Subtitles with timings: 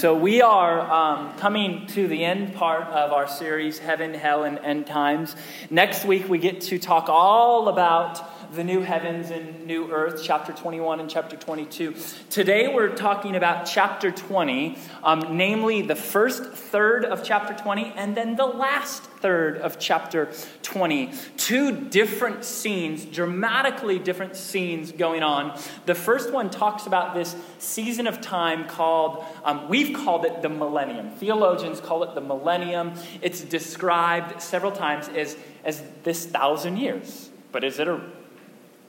[0.00, 4.58] So, we are um, coming to the end part of our series, Heaven, Hell, and
[4.60, 5.36] End Times.
[5.68, 10.52] Next week, we get to talk all about the new heavens and new earth, chapter
[10.52, 11.94] 21 and chapter 22.
[12.30, 18.16] Today we're talking about chapter 20, um, namely the first third of chapter 20 and
[18.16, 20.32] then the last third of chapter
[20.62, 21.12] 20.
[21.36, 25.56] Two different scenes, dramatically different scenes going on.
[25.86, 30.48] The first one talks about this season of time called, um, we've called it the
[30.48, 31.10] millennium.
[31.12, 32.94] Theologians call it the millennium.
[33.22, 37.30] It's described several times as, as this thousand years.
[37.52, 38.00] But is it a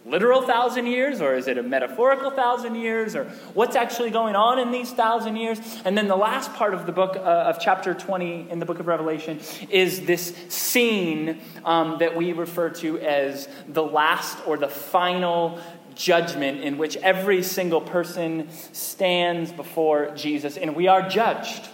[0.06, 4.58] literal thousand years or is it a metaphorical thousand years or what's actually going on
[4.60, 5.60] in these thousand years?
[5.86, 8.80] And then the last part of the book uh, of chapter 20 in the book
[8.80, 14.70] of revelation is this scene um, that we refer to as the last or the
[14.70, 15.60] final
[15.94, 20.58] judgment in which every single person stands before jesus.
[20.58, 21.70] And we are judged.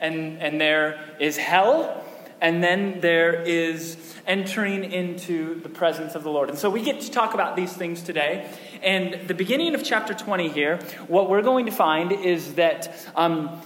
[0.00, 2.04] And, and there is hell
[2.40, 6.50] and then there is entering into the presence of the Lord.
[6.50, 8.50] And so we get to talk about these things today.
[8.82, 13.60] And the beginning of chapter 20 here, what we're going to find is that um,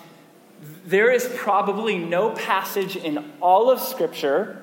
[0.85, 4.63] there is probably no passage in all of Scripture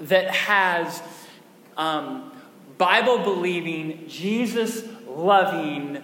[0.00, 1.02] that has
[1.76, 2.32] um,
[2.78, 6.02] Bible believing, Jesus loving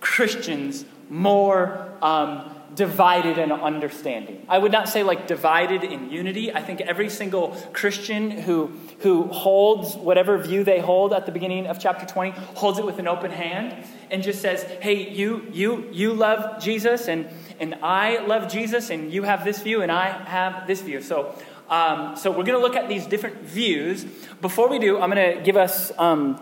[0.00, 1.92] Christians more.
[2.02, 4.44] Um, divided in understanding.
[4.48, 6.52] I would not say like divided in unity.
[6.52, 11.66] I think every single Christian who, who holds whatever view they hold at the beginning
[11.66, 15.88] of chapter 20 holds it with an open hand and just says, hey, you, you,
[15.92, 17.28] you love Jesus and,
[17.60, 21.02] and I love Jesus and you have this view and I have this view.
[21.02, 21.34] So,
[21.68, 24.04] um, so we're going to look at these different views.
[24.40, 26.40] Before we do, I'm going to give us um,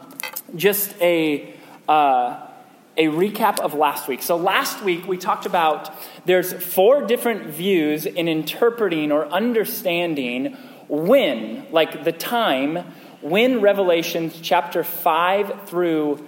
[0.54, 1.54] just a...
[1.88, 2.46] Uh,
[3.00, 4.22] a recap of last week.
[4.22, 5.90] So, last week we talked about
[6.26, 10.54] there's four different views in interpreting or understanding
[10.86, 12.76] when, like the time,
[13.22, 16.26] when Revelation chapter 5 through,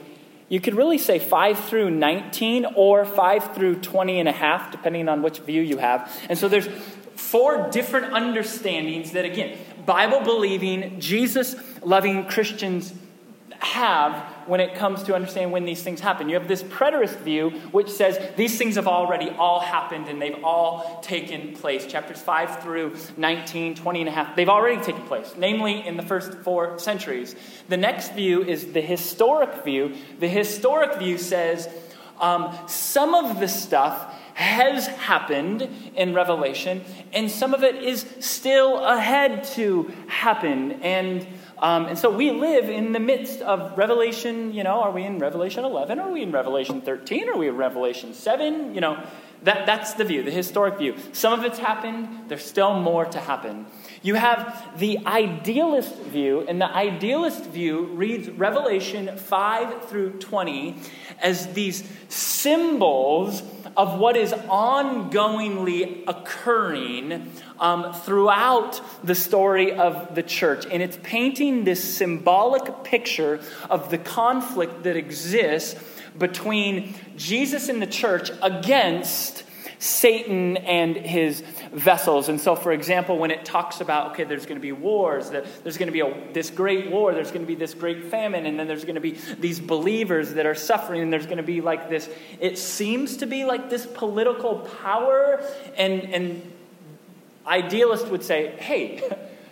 [0.49, 5.11] you could really say 5 through 19 or 5 through 20 and a half, depending
[5.11, 6.11] on which view you have.
[6.31, 6.69] And so there's
[7.17, 12.95] four different understandings that, again, Bible believing, Jesus loving Christians
[13.59, 16.29] have when it comes to understanding when these things happen.
[16.29, 20.43] You have this preterist view, which says these things have already all happened and they've
[20.45, 21.87] all taken place.
[21.87, 26.03] Chapters 5 through 19, 20 and a half, they've already taken place, namely in the
[26.03, 27.35] first four centuries.
[27.69, 29.95] The next view is the historic view.
[30.19, 31.69] The historic view says
[32.21, 36.83] um, some of the stuff has happened in Revelation,
[37.13, 40.73] and some of it is still ahead to happen.
[40.83, 41.27] And
[41.63, 45.21] um, and so we live in the midst of Revelation, you know, are we in
[45.21, 46.01] Revelation 11?
[46.01, 47.29] Are we in Revelation 13?
[47.29, 48.75] Are we in Revelation 7?
[48.75, 49.07] You know,
[49.43, 50.95] that, that's the view, the historic view.
[51.13, 53.67] Some of it's happened, there's still more to happen.
[54.03, 60.77] You have the idealist view, and the idealist view reads Revelation 5 through 20
[61.21, 63.43] as these symbols
[63.77, 70.67] of what is ongoingly occurring um, throughout the story of the church.
[70.71, 75.75] And it's painting this symbolic picture of the conflict that exists
[76.19, 79.45] between Jesus and the church against
[79.83, 81.41] Satan and his
[81.73, 82.29] vessels.
[82.29, 85.45] And so, for example, when it talks about, okay, there's going to be wars, that
[85.65, 88.47] there's going to be a, this great war, there's going to be this great famine,
[88.47, 91.43] and then there's going to be these believers that are suffering, and there's going to
[91.43, 92.09] be like this,
[92.39, 95.43] it seems to be like this political power.
[95.77, 96.53] And, and
[97.45, 99.03] idealists would say, hey,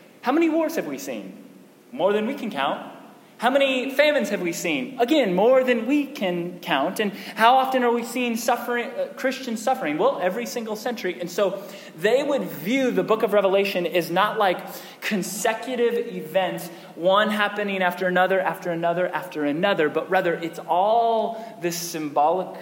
[0.23, 1.43] how many wars have we seen?
[1.91, 3.00] More than we can count.
[3.41, 5.01] How many famines have we seen?
[5.01, 7.01] Again, more than we can count.
[7.01, 9.97] And how often are we seeing suffering, uh, Christian suffering?
[9.97, 11.19] Well, every single century.
[11.19, 11.63] And so
[11.97, 14.59] they would view the book of Revelation as not like
[15.01, 21.79] consecutive events, one happening after another, after another, after another, but rather it's all this
[21.79, 22.61] symbolic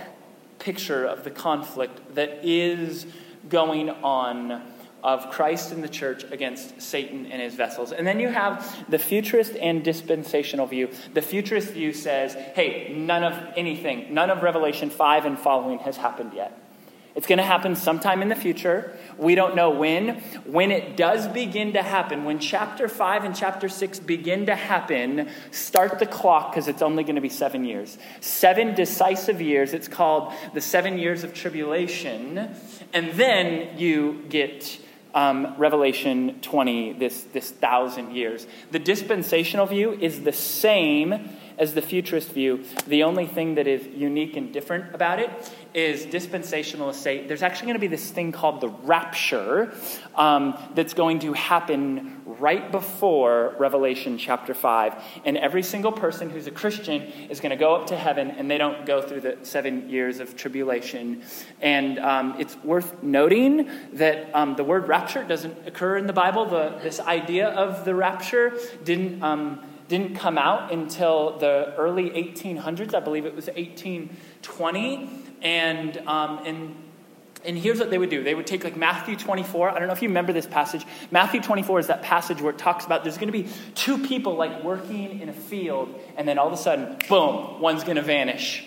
[0.61, 3.05] picture of the conflict that is
[3.49, 4.63] going on
[5.03, 7.93] of Christ and the church against Satan and his vessels.
[7.93, 10.91] And then you have the futurist and dispensational view.
[11.15, 15.97] The futurist view says, hey, none of anything, none of Revelation 5 and following has
[15.97, 16.59] happened yet.
[17.19, 18.97] It's going to happen sometime in the future.
[19.17, 20.21] We don't know when.
[20.45, 25.29] When it does begin to happen, when chapter 5 and chapter 6 begin to happen,
[25.51, 27.99] start the clock because it's only going to be seven years.
[28.21, 29.75] Seven decisive years.
[29.75, 32.55] It's called the seven years of tribulation.
[32.93, 34.79] And then you get
[35.19, 38.47] um, Revelation 20, this, this thousand years.
[38.71, 42.65] The dispensational view is the same as the futurist view.
[42.87, 45.31] The only thing that is unique and different about it
[45.75, 47.29] is dispensational estate.
[47.29, 49.75] There's actually going to be this thing called the rapture
[50.15, 54.95] um, that's going to happen right before Revelation chapter 5.
[55.25, 58.51] And every single person who's a Christian is going to go up to heaven, and
[58.51, 61.23] they don't go through the seven years of tribulation.
[61.61, 66.47] And um, it's worth noting that um, the word rapture doesn't occur in the Bible.
[66.47, 69.23] The, this idea of the rapture didn't.
[69.89, 72.95] Didn't come out until the early 1800s.
[72.95, 75.11] I believe it was 1820.
[75.43, 76.75] And, um, and
[77.45, 79.71] and here's what they would do they would take like Matthew 24.
[79.71, 80.85] I don't know if you remember this passage.
[81.11, 84.35] Matthew 24 is that passage where it talks about there's going to be two people
[84.35, 88.03] like working in a field, and then all of a sudden, boom, one's going to
[88.03, 88.65] vanish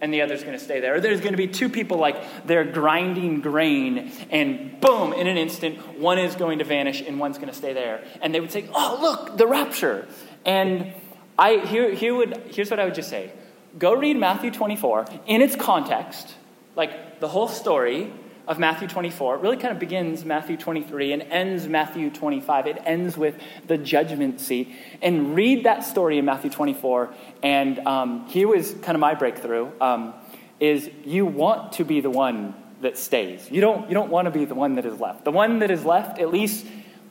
[0.00, 0.94] and the other's going to stay there.
[0.94, 5.36] Or there's going to be two people like they're grinding grain, and boom, in an
[5.36, 8.02] instant, one is going to vanish and one's going to stay there.
[8.22, 10.08] And they would say, Oh, look, the rapture.
[10.44, 10.92] And
[11.38, 13.32] I here, here would here's what I would just say.
[13.78, 16.34] Go read Matthew 24 in its context
[16.76, 18.12] like the whole story
[18.48, 22.66] of Matthew 24 it really kind of begins Matthew 23 and ends Matthew 25.
[22.66, 24.74] It ends with the judgment seat.
[25.02, 27.14] And read that story in Matthew 24.
[27.42, 30.14] And um, here was kind of my breakthrough: um,
[30.58, 33.48] is you want to be the one that stays.
[33.50, 33.88] You don't.
[33.88, 35.24] You don't want to be the one that is left.
[35.24, 36.66] The one that is left, at least.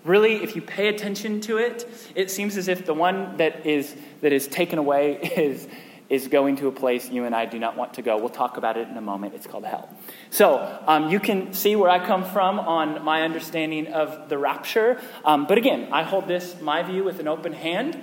[0.09, 3.95] Really, if you pay attention to it, it seems as if the one that is
[4.21, 5.67] that is taken away is
[6.09, 8.17] is going to a place you and I do not want to go.
[8.17, 9.35] We'll talk about it in a moment.
[9.35, 9.87] It's called hell.
[10.31, 14.99] So um, you can see where I come from on my understanding of the rapture.
[15.23, 17.95] Um, but again, I hold this, my view, with an open hand.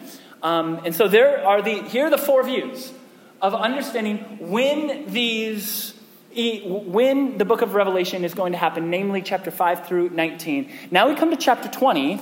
[0.45, 2.93] Um, and so there are the, here are the four views
[3.43, 5.96] of understanding when these
[6.37, 10.71] when the book of Revelation is going to happen, namely chapter 5 through 19.
[10.91, 12.21] Now we come to chapter 20,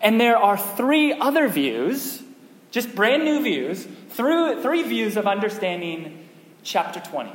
[0.00, 2.22] and there are three other views,
[2.70, 6.26] just brand new views, through three views of understanding
[6.62, 7.30] chapter 20.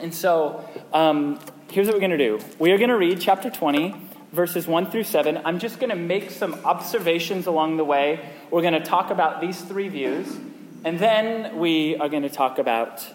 [0.00, 1.38] And so um,
[1.70, 3.94] here's what we're going to do we are going to read chapter 20,
[4.32, 5.40] verses 1 through 7.
[5.44, 8.28] I'm just going to make some observations along the way.
[8.50, 10.36] We're going to talk about these three views,
[10.84, 13.06] and then we are going to talk about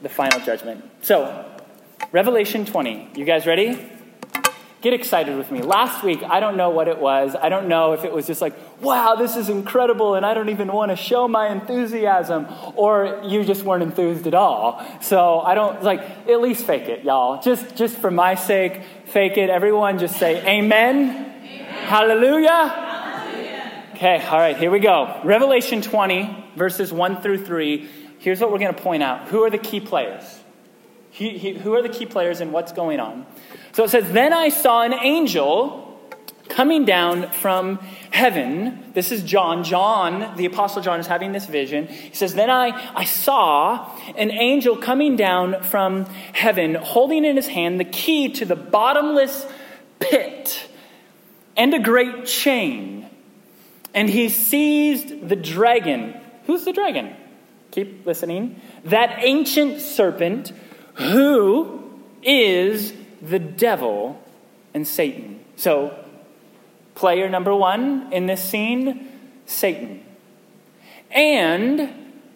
[0.00, 0.84] the final judgment.
[1.02, 1.44] So,
[2.12, 3.10] Revelation 20.
[3.16, 3.90] You guys ready?
[4.80, 5.60] Get excited with me.
[5.60, 7.34] Last week, I don't know what it was.
[7.34, 10.50] I don't know if it was just like, wow, this is incredible, and I don't
[10.50, 12.46] even want to show my enthusiasm,
[12.76, 14.80] or you just weren't enthused at all.
[15.00, 17.42] So I don't, like, at least fake it, y'all.
[17.42, 19.50] Just, just for my sake, fake it.
[19.50, 21.10] Everyone just say, Amen.
[21.10, 21.58] Amen.
[21.86, 22.68] Hallelujah.
[22.68, 23.84] Hallelujah.
[23.96, 25.20] Okay, all right, here we go.
[25.24, 27.88] Revelation 20, verses 1 through 3.
[28.20, 29.26] Here's what we're going to point out.
[29.28, 30.38] Who are the key players?
[31.18, 33.26] He, he, who are the key players and what's going on?
[33.72, 36.00] So it says, Then I saw an angel
[36.48, 37.78] coming down from
[38.12, 38.92] heaven.
[38.94, 39.64] This is John.
[39.64, 41.88] John, the Apostle John, is having this vision.
[41.88, 47.48] He says, Then I, I saw an angel coming down from heaven, holding in his
[47.48, 49.44] hand the key to the bottomless
[49.98, 50.68] pit
[51.56, 53.10] and a great chain.
[53.92, 56.14] And he seized the dragon.
[56.44, 57.16] Who's the dragon?
[57.72, 58.60] Keep listening.
[58.84, 60.52] That ancient serpent
[60.98, 61.80] who
[62.22, 62.92] is
[63.22, 64.22] the devil
[64.74, 65.40] and Satan.
[65.56, 65.96] So,
[66.94, 69.08] player number one in this scene
[69.46, 70.04] Satan.
[71.10, 71.90] And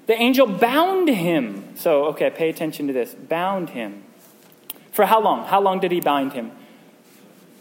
[0.07, 1.77] the angel bound him.
[1.77, 3.15] So, okay, pay attention to this.
[3.15, 4.03] Bound him.
[4.93, 5.47] For how long?
[5.47, 6.53] How long did he bind him?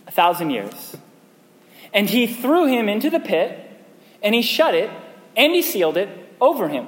[0.08, 0.96] A thousand years.
[1.94, 3.60] And he threw him into the pit,
[4.24, 4.90] and he shut it,
[5.36, 6.10] and he sealed it
[6.40, 6.88] over him,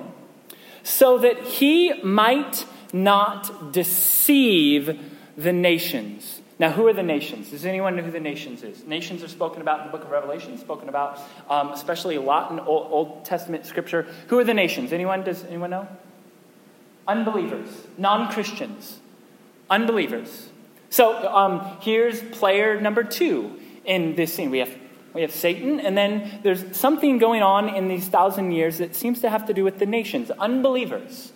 [0.84, 5.00] so that he might not deceive
[5.36, 6.42] the nations.
[6.60, 7.50] Now, who are the nations?
[7.50, 8.86] Does anyone know who the nations is?
[8.86, 11.20] Nations are spoken about in the book of Revelation, spoken about
[11.50, 14.04] um, especially a lot in Old, Old Testament scripture.
[14.28, 14.94] Who are the nations?
[14.94, 15.24] Anyone?
[15.24, 15.88] Does anyone know?
[17.08, 19.00] Unbelievers, non Christians,
[19.70, 20.50] unbelievers.
[20.90, 24.52] So um, here's player number two in this scene.
[24.52, 24.74] We have
[25.14, 29.22] we have Satan, and then there's something going on in these thousand years that seems
[29.22, 31.34] to have to do with the nations, unbelievers.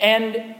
[0.00, 0.54] And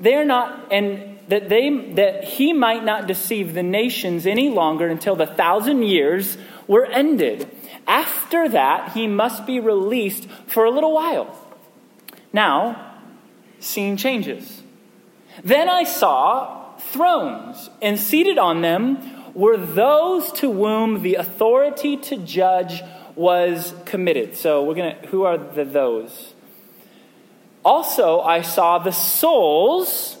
[0.00, 5.16] they're not, and that they that he might not deceive the nations any longer until
[5.16, 7.50] the thousand years were ended.
[7.86, 11.36] After that, he must be released for a little while.
[12.32, 12.94] Now,
[13.60, 14.62] scene changes.
[15.42, 22.16] Then I saw thrones, and seated on them were those to whom the authority to
[22.16, 22.82] judge
[23.14, 24.36] was committed.
[24.36, 26.34] So we're gonna who are the those?
[27.64, 30.16] Also, I saw the souls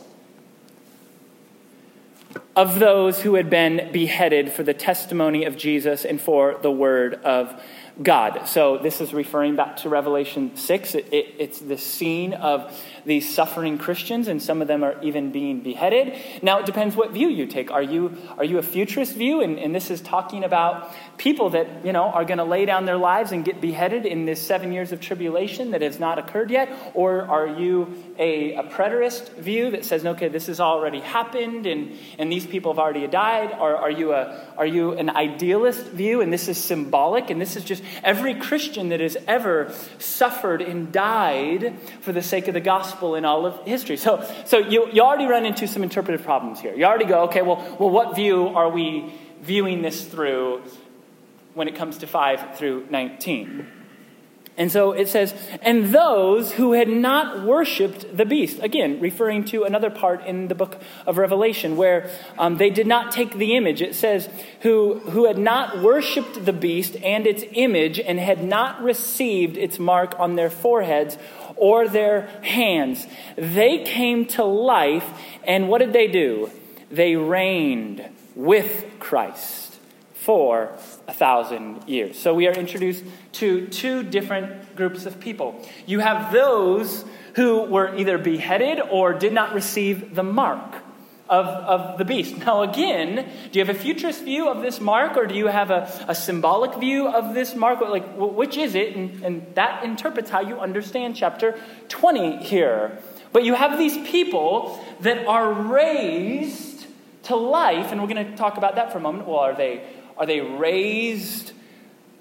[2.56, 7.14] of those who had been beheaded for the testimony of Jesus and for the word
[7.14, 7.60] of
[8.02, 8.46] God.
[8.46, 10.94] So this is referring back to Revelation 6.
[10.94, 15.32] It, it, it's the scene of these suffering Christians, and some of them are even
[15.32, 16.16] being beheaded.
[16.42, 17.70] Now, it depends what view you take.
[17.70, 19.40] Are you, are you a futurist view?
[19.40, 22.86] And, and this is talking about people that, you know, are going to lay down
[22.86, 26.50] their lives and get beheaded in this seven years of tribulation that has not occurred
[26.50, 26.70] yet?
[26.94, 31.98] Or are you a, a preterist view that says, okay, this has already happened and,
[32.18, 33.50] and these people have already died?
[33.58, 37.56] Or are you, a, are you an idealist view and this is symbolic and this
[37.56, 42.60] is just every Christian that has ever suffered and died for the sake of the
[42.60, 43.96] gospel in all of history?
[43.96, 46.74] So, so you, you already run into some interpretive problems here.
[46.74, 50.62] You already go, okay, well, well what view are we viewing this through
[51.58, 53.66] when it comes to 5 through 19?
[54.58, 58.58] And so it says, and those who had not worshiped the beast.
[58.60, 63.12] Again, referring to another part in the book of Revelation where um, they did not
[63.12, 63.80] take the image.
[63.80, 64.28] It says,
[64.62, 69.78] who, who had not worshiped the beast and its image and had not received its
[69.78, 71.16] mark on their foreheads
[71.54, 73.06] or their hands.
[73.36, 75.08] They came to life,
[75.44, 76.50] and what did they do?
[76.90, 79.67] They reigned with Christ
[80.28, 82.18] for a thousand years.
[82.18, 85.66] So we are introduced to two different groups of people.
[85.86, 87.06] You have those
[87.36, 90.82] who were either beheaded or did not receive the mark
[91.30, 92.36] of, of the beast.
[92.36, 95.70] Now, again, do you have a futurist view of this mark or do you have
[95.70, 97.80] a, a symbolic view of this mark?
[97.80, 98.96] Like, which is it?
[98.96, 101.58] And, and that interprets how you understand chapter
[101.88, 102.98] 20 here.
[103.32, 106.68] But you have these people that are raised
[107.28, 109.26] to life, and we're going to talk about that for a moment.
[109.26, 109.82] Well, are they
[110.18, 111.52] are they raised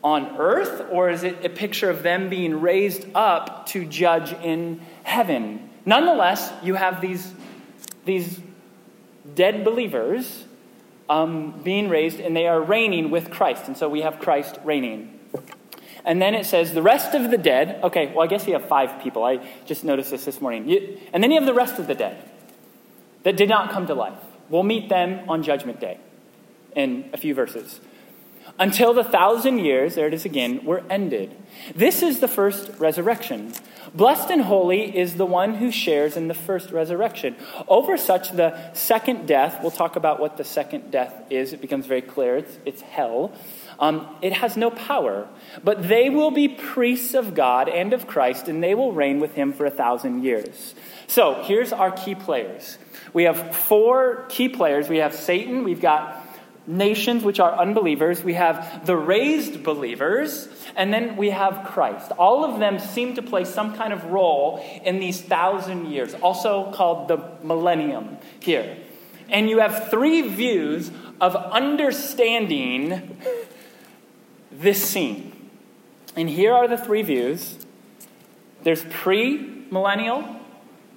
[0.04, 4.80] on earth, or is it a picture of them being raised up to judge in
[5.04, 5.70] heaven?
[5.86, 7.34] Nonetheless, you have these,
[8.06, 8.40] these
[9.34, 10.46] dead believers
[11.10, 13.68] um, being raised, and they are reigning with Christ.
[13.68, 15.20] And so we have Christ reigning.
[16.06, 17.84] And then it says, the rest of the dead.
[17.84, 19.24] Okay, well, I guess you have five people.
[19.24, 20.70] I just noticed this this morning.
[20.70, 22.30] You, and then you have the rest of the dead
[23.24, 24.20] that did not come to life.
[24.50, 26.00] We'll meet them on Judgment Day
[26.76, 27.82] in a few verses
[28.60, 31.36] until the thousand years, there it is again, were ended.
[31.76, 33.54] This is the first resurrection.
[33.94, 37.36] Blessed and holy is the one who shares in the first resurrection.
[37.68, 41.54] Over such, the second death, we'll talk about what the second death is.
[41.54, 43.32] It becomes very clear it's, it's hell.
[43.80, 45.28] Um, it has no power,
[45.64, 49.36] but they will be priests of God and of Christ, and they will reign with
[49.36, 50.76] him for a thousand years.
[51.08, 52.78] So here's our key players.
[53.14, 54.90] We have four key players.
[54.90, 56.27] We have Satan, we've got
[56.68, 62.12] nations which are unbelievers, we have the raised believers, and then we have Christ.
[62.12, 66.72] All of them seem to play some kind of role in these thousand years, also
[66.74, 68.78] called the millennium here.
[69.30, 73.18] And you have three views of understanding
[74.52, 75.50] this scene.
[76.16, 77.58] And here are the three views
[78.64, 80.28] there's pre millennial,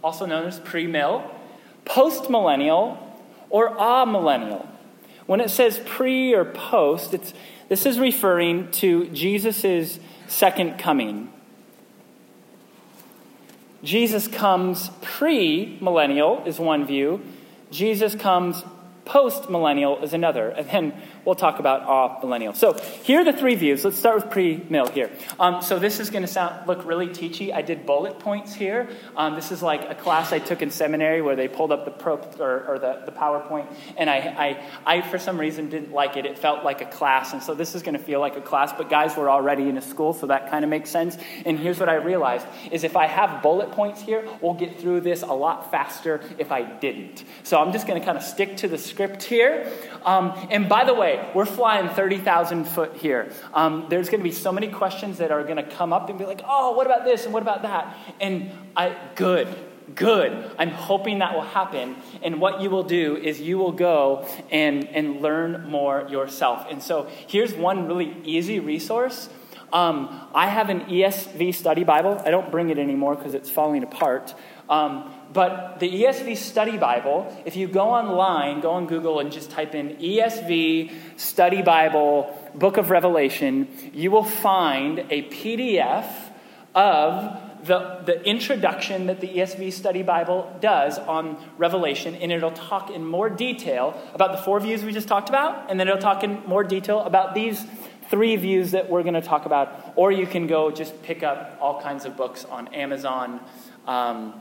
[0.02, 1.30] also known as pre mill,
[1.84, 2.98] post millennial,
[3.48, 4.66] or amillennial.
[5.30, 7.32] When it says pre or post, it's,
[7.68, 11.32] this is referring to Jesus' second coming.
[13.84, 17.22] Jesus comes pre millennial, is one view.
[17.70, 18.64] Jesus comes
[19.04, 20.48] post millennial, is another.
[20.48, 21.86] And then we'll talk about
[22.22, 22.56] amillennial.
[22.56, 23.84] So here are the three views.
[23.84, 25.10] Let's start with pre-mill here.
[25.38, 27.52] Um, so this is going to sound look really teachy.
[27.52, 28.88] I did bullet points here.
[29.16, 31.90] Um, this is like a class I took in seminary where they pulled up the
[31.90, 34.16] pro or, or the, the PowerPoint, and I,
[34.86, 36.26] I, I for some reason didn't like it.
[36.26, 38.72] It felt like a class, and so this is going to feel like a class.
[38.72, 41.16] But guys, we're already in a school, so that kind of makes sense.
[41.44, 45.00] And here's what I realized: is if I have bullet points here, we'll get through
[45.02, 46.20] this a lot faster.
[46.38, 49.70] If I didn't, so I'm just going to kind of stick to the script here.
[50.04, 53.32] Um, and by the way way, we're flying 30,000 foot here.
[53.54, 56.18] Um, there's going to be so many questions that are going to come up and
[56.18, 57.96] be like, oh, what about this and what about that?
[58.20, 59.48] And I, good,
[59.94, 60.50] good.
[60.58, 61.96] I'm hoping that will happen.
[62.22, 66.66] And what you will do is you will go and, and learn more yourself.
[66.70, 69.28] And so here's one really easy resource.
[69.72, 72.20] Um, I have an ESV study Bible.
[72.24, 74.34] I don't bring it anymore because it's falling apart.
[74.68, 79.50] Um, but the ESV Study Bible, if you go online, go on Google and just
[79.50, 86.10] type in ESV Study Bible, Book of Revelation, you will find a PDF
[86.74, 92.90] of the, the introduction that the ESV Study Bible does on Revelation, and it'll talk
[92.90, 96.24] in more detail about the four views we just talked about, and then it'll talk
[96.24, 97.64] in more detail about these
[98.08, 99.92] three views that we're going to talk about.
[99.94, 103.40] Or you can go just pick up all kinds of books on Amazon.
[103.86, 104.40] Um,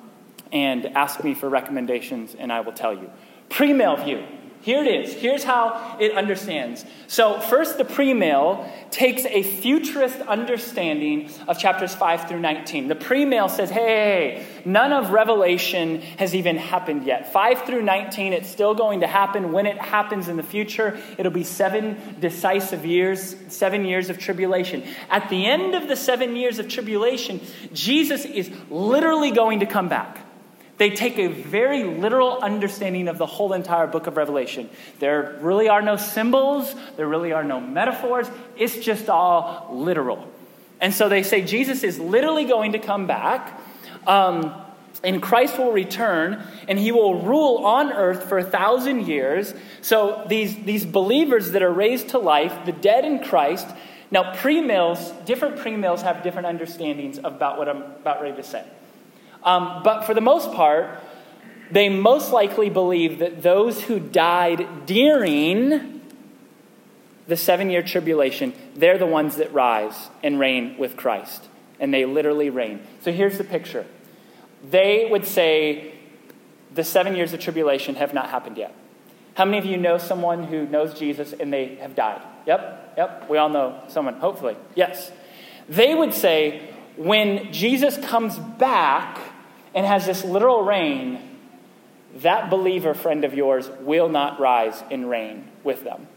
[0.52, 3.10] and ask me for recommendations, and I will tell you.
[3.50, 4.24] Pre-mill view.
[4.62, 5.14] Here it is.
[5.14, 6.84] Here's how it understands.
[7.08, 12.90] So, first, the premill takes a futurist understanding of chapters 5 through 19.
[12.90, 17.32] The premill says, hey, none of Revelation has even happened yet.
[17.32, 19.54] 5 through 19, it's still going to happen.
[19.54, 24.84] When it happens in the future, it'll be seven decisive years, seven years of tribulation.
[25.10, 27.40] At the end of the seven years of tribulation,
[27.72, 30.19] Jesus is literally going to come back.
[30.80, 34.70] They take a very literal understanding of the whole entire book of Revelation.
[35.00, 38.28] There really are no symbols, there really are no metaphors.
[38.56, 40.26] It's just all literal.
[40.80, 43.60] And so they say Jesus is literally going to come back.
[44.08, 44.56] Um,
[45.04, 49.54] and Christ will return and he will rule on earth for a thousand years.
[49.82, 53.68] So these, these believers that are raised to life, the dead in Christ,
[54.12, 58.66] now pre-mills, different pre-mills have different understandings about what I'm about ready to say.
[59.44, 61.00] Um, but for the most part,
[61.72, 66.02] they most likely believe that those who died during
[67.28, 71.48] the seven year tribulation, they're the ones that rise and reign with Christ.
[71.80, 72.82] And they literally reign.
[73.02, 73.86] So here's the picture
[74.64, 75.94] they would say
[76.74, 78.76] the seven years of tribulation have not happened yet.
[79.36, 82.22] How many of you know someone who knows Jesus and they have died?
[82.46, 83.30] Yep, yep.
[83.30, 84.58] We all know someone, hopefully.
[84.76, 85.12] Yes.
[85.70, 89.18] They would say, when Jesus comes back
[89.74, 91.20] and has this literal reign,
[92.18, 96.08] that believer friend of yours will not rise in reign with them.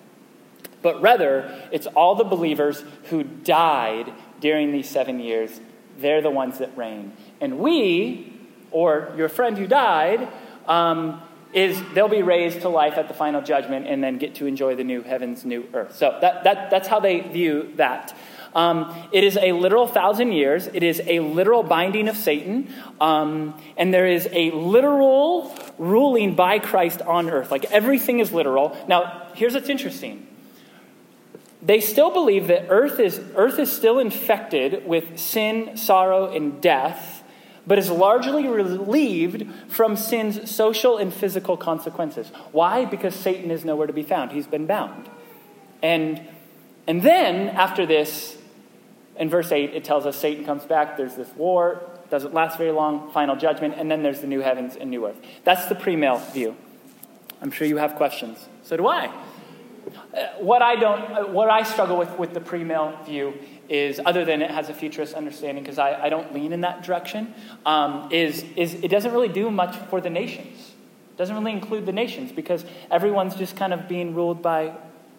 [0.81, 5.61] But rather, it's all the believers who died during these seven years.
[5.99, 7.13] They're the ones that reign.
[7.41, 8.33] And we,
[8.71, 10.29] or your friend who died,
[10.67, 14.47] um, is they'll be raised to life at the final judgment and then get to
[14.47, 15.95] enjoy the new heavens, new earth.
[15.95, 18.17] So that, that, that's how they view that.
[18.55, 20.67] Um, it is a literal thousand years.
[20.67, 22.73] It is a literal binding of Satan.
[23.01, 27.51] Um, and there is a literal ruling by Christ on earth.
[27.51, 28.77] Like everything is literal.
[28.89, 30.27] Now, here's what's interesting.
[31.63, 37.23] They still believe that earth is, earth is still infected with sin, sorrow, and death,
[37.65, 42.33] but is largely relieved from sin's social and physical consequences.
[42.51, 42.85] Why?
[42.85, 44.33] Because Satan is nowhere to be found.
[44.33, 45.09] He's been bound.
[45.81, 46.21] And,
[46.89, 48.37] and then, after this,
[49.23, 52.73] in verse 8, it tells us Satan comes back, there's this war, doesn't last very
[52.73, 55.17] long, final judgment, and then there's the new heavens and new earth.
[55.45, 56.57] That's the premill view.
[57.41, 58.49] I'm sure you have questions.
[58.65, 59.07] So do I.
[59.07, 63.35] Uh, what I don't, uh, what I struggle with with the premill view
[63.69, 66.83] is, other than it has a futurist understanding, because I, I don't lean in that
[66.83, 67.33] direction,
[67.65, 70.73] um, is, is it doesn't really do much for the nations.
[71.13, 74.73] It doesn't really include the nations because everyone's just kind of being ruled by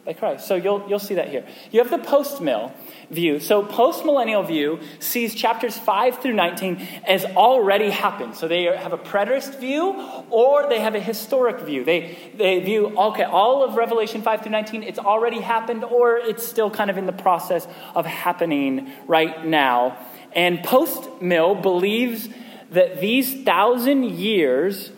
[0.05, 0.47] by Christ.
[0.47, 1.45] So you'll, you'll see that here.
[1.71, 2.73] You have the post mill
[3.09, 3.39] view.
[3.39, 8.35] So post millennial view sees chapters 5 through 19 as already happened.
[8.35, 11.85] So they have a preterist view or they have a historic view.
[11.85, 16.45] They, they view, okay, all of Revelation 5 through 19, it's already happened or it's
[16.45, 19.97] still kind of in the process of happening right now.
[20.33, 22.27] And post mill believes
[22.71, 24.91] that these thousand years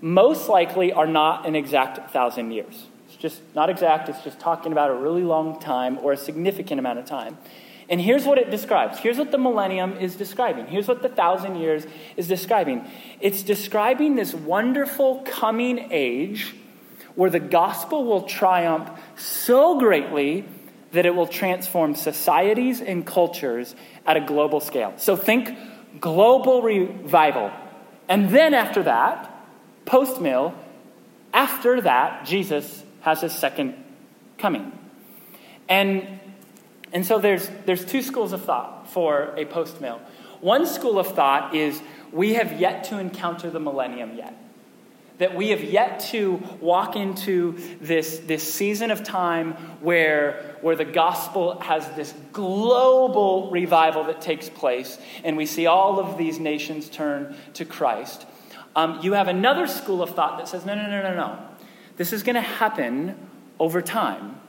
[0.00, 2.86] most likely are not an exact thousand years
[3.22, 6.98] just not exact, it's just talking about a really long time or a significant amount
[6.98, 7.38] of time.
[7.88, 8.98] And here's what it describes.
[8.98, 10.66] Here's what the millennium is describing.
[10.66, 12.84] Here's what the thousand years is describing.
[13.20, 16.54] It's describing this wonderful coming age
[17.14, 20.44] where the gospel will triumph so greatly
[20.92, 23.74] that it will transform societies and cultures
[24.06, 24.94] at a global scale.
[24.96, 25.56] So think
[26.00, 27.50] global revival.
[28.08, 29.30] And then after that,
[29.84, 30.54] post mill,
[31.32, 33.74] after that, Jesus has a second
[34.38, 34.76] coming.
[35.68, 36.20] And,
[36.92, 40.00] and so there's, there's two schools of thought for a post mill.
[40.40, 44.34] One school of thought is we have yet to encounter the millennium yet.
[45.18, 50.84] That we have yet to walk into this, this season of time where, where the
[50.84, 56.88] gospel has this global revival that takes place, and we see all of these nations
[56.88, 58.26] turn to Christ.
[58.74, 61.38] Um, you have another school of thought that says, no, no, no, no, no.
[62.02, 63.14] This is going to happen
[63.60, 64.40] over time.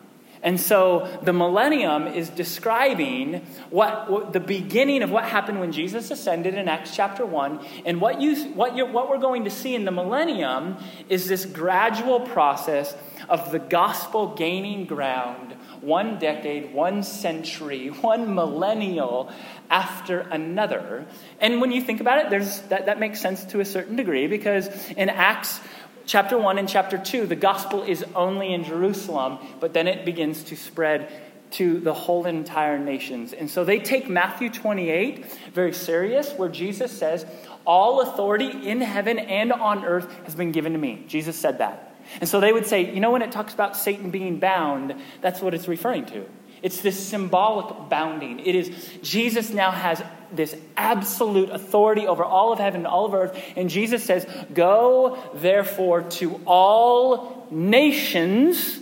[0.41, 6.09] And so the millennium is describing what, what, the beginning of what happened when Jesus
[6.09, 7.63] ascended in Acts chapter 1.
[7.85, 10.77] And what, you, what, you, what we're going to see in the millennium
[11.09, 12.95] is this gradual process
[13.29, 19.31] of the gospel gaining ground one decade, one century, one millennial
[19.69, 21.05] after another.
[21.39, 24.27] And when you think about it, there's, that, that makes sense to a certain degree
[24.27, 25.59] because in Acts
[26.05, 30.43] chapter 1 and chapter 2, the gospel is only in Jerusalem, but then it begins
[30.45, 31.11] to spread
[31.51, 33.31] to the whole entire nations.
[33.31, 37.25] And so they take Matthew 28 very serious, where Jesus says,
[37.65, 41.03] All authority in heaven and on earth has been given to me.
[41.07, 41.95] Jesus said that.
[42.19, 45.41] And so they would say, you know, when it talks about Satan being bound, that's
[45.41, 46.25] what it's referring to.
[46.61, 48.39] It's this symbolic bounding.
[48.39, 50.01] It is Jesus now has
[50.35, 53.41] this absolute authority over all of heaven and all of earth.
[53.55, 58.79] And Jesus says, Go therefore to all nations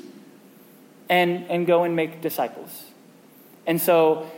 [1.10, 2.86] and, and go and make disciples.
[3.68, 4.30] And so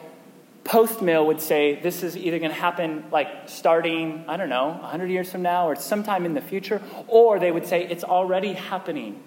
[0.63, 4.69] post mill would say this is either going to happen like starting, I don't know,
[4.69, 8.53] 100 years from now or sometime in the future, or they would say it's already
[8.53, 9.21] happening.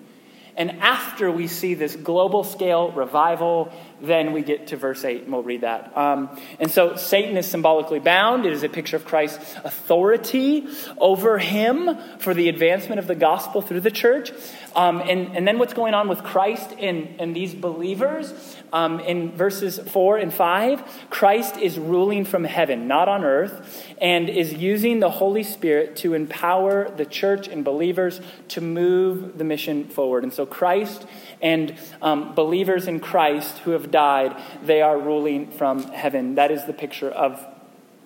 [0.56, 5.32] And after we see this global scale revival, then we get to verse 8, and
[5.32, 5.96] we'll read that.
[5.96, 8.46] Um, and so Satan is symbolically bound.
[8.46, 10.66] It is a picture of Christ's authority
[10.96, 14.32] over him for the advancement of the gospel through the church.
[14.74, 18.32] Um, and, and then what's going on with Christ and, and these believers
[18.76, 24.28] um, in verses 4 and 5 Christ is ruling from heaven, not on earth, and
[24.28, 29.88] is using the Holy Spirit to empower the church and believers to move the mission
[29.88, 30.24] forward.
[30.24, 31.06] And so Christ
[31.40, 36.34] and um, believers in Christ who have died, they are ruling from heaven.
[36.34, 37.42] That is the picture of,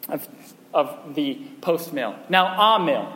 [0.09, 0.29] of,
[0.73, 2.15] of the post mill.
[2.29, 3.13] Now, amill,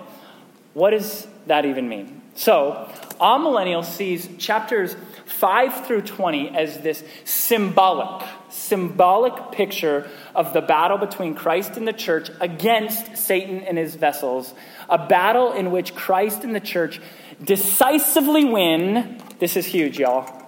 [0.72, 2.20] what does that even mean?
[2.34, 2.90] So,
[3.20, 11.34] amillennial sees chapters 5 through 20 as this symbolic, symbolic picture of the battle between
[11.34, 14.54] Christ and the church against Satan and his vessels.
[14.88, 17.00] A battle in which Christ and the church
[17.42, 19.20] decisively win.
[19.38, 20.42] This is huge, y'all.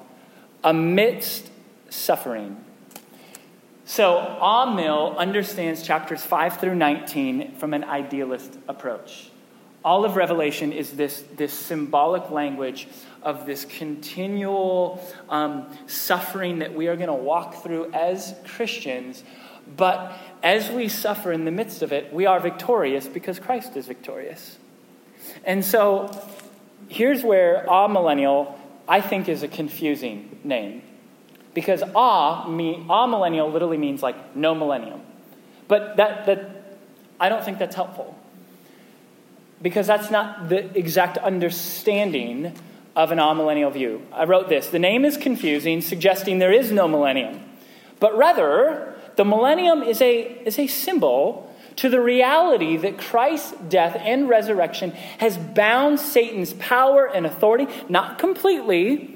[0.63, 1.51] Amidst
[1.89, 2.63] suffering.
[3.85, 9.31] So, Amil understands chapters 5 through 19 from an idealist approach
[9.87, 12.89] all of Revelation is this, this symbolic language
[13.23, 19.23] of this continual um, suffering that we are going to walk through as Christians.
[19.77, 23.87] But as we suffer in the midst of it, we are victorious because Christ is
[23.87, 24.59] victorious.
[25.45, 26.11] And so
[26.89, 30.83] here's where amillennial, I think, is a confusing name.
[31.55, 35.03] Because ah, me, amillennial literally means like no millennium.
[35.69, 36.79] But that, that,
[37.21, 38.17] I don't think that's helpful
[39.63, 42.53] because that's not the exact understanding
[42.95, 44.07] of an amillennial view.
[44.13, 47.41] I wrote this The name is confusing, suggesting there is no millennium,
[48.01, 53.97] but rather, the millennium is a, is a symbol to the reality that Christ's death
[54.01, 59.16] and resurrection has bound Satan's power and authority, not completely,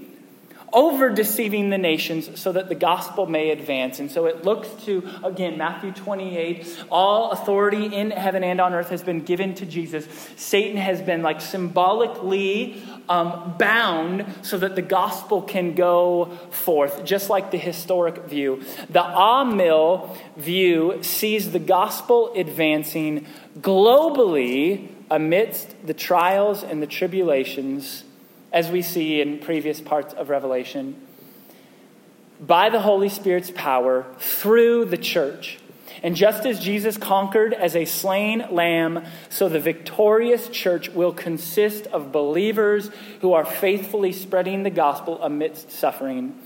[0.73, 3.99] over deceiving the nations so that the gospel may advance.
[3.99, 8.91] And so it looks to, again, Matthew 28 all authority in heaven and on earth
[8.91, 10.07] has been given to Jesus.
[10.37, 17.29] Satan has been like symbolically um, bound so that the gospel can go forth, just
[17.31, 18.63] like the historic view.
[18.89, 23.27] The Amil view sees the gospel advancing
[23.59, 28.05] globally amidst the trials and the tribulations
[28.53, 31.07] as we see in previous parts of Revelation,
[32.41, 35.59] by the Holy Spirit's power through the church.
[36.03, 41.87] And just as Jesus conquered as a slain lamb, so the victorious church will consist
[41.89, 46.39] of believers who are faithfully spreading the gospel amidst suffering.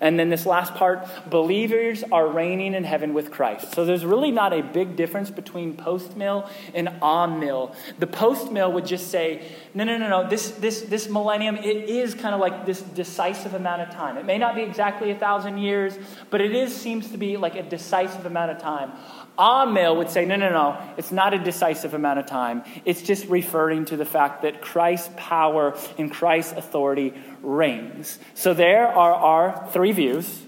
[0.00, 3.74] And then this last part believers are reigning in heaven with Christ.
[3.74, 7.74] So there's really not a big difference between post mill and amill.
[7.98, 9.42] The post mill would just say,
[9.74, 13.54] no, no, no, no, this, this, this millennium, it is kind of like this decisive
[13.54, 14.16] amount of time.
[14.16, 15.98] It may not be exactly a thousand years,
[16.30, 18.92] but it is seems to be like a decisive amount of time.
[19.40, 22.62] Amil would say, no, no, no, it's not a decisive amount of time.
[22.84, 28.18] It's just referring to the fact that Christ's power and Christ's authority reigns.
[28.34, 30.42] So there are our three views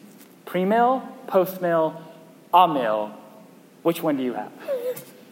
[0.44, 2.02] pre mill, post mill,
[2.52, 3.14] amil.
[3.82, 4.52] Which one do you have?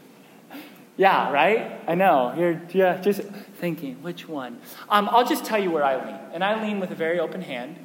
[0.96, 1.82] yeah, right?
[1.86, 2.34] I know.
[2.38, 3.20] You're yeah, just
[3.58, 4.58] thinking, which one?
[4.88, 6.18] Um, I'll just tell you where I lean.
[6.32, 7.76] And I lean with a very open hand.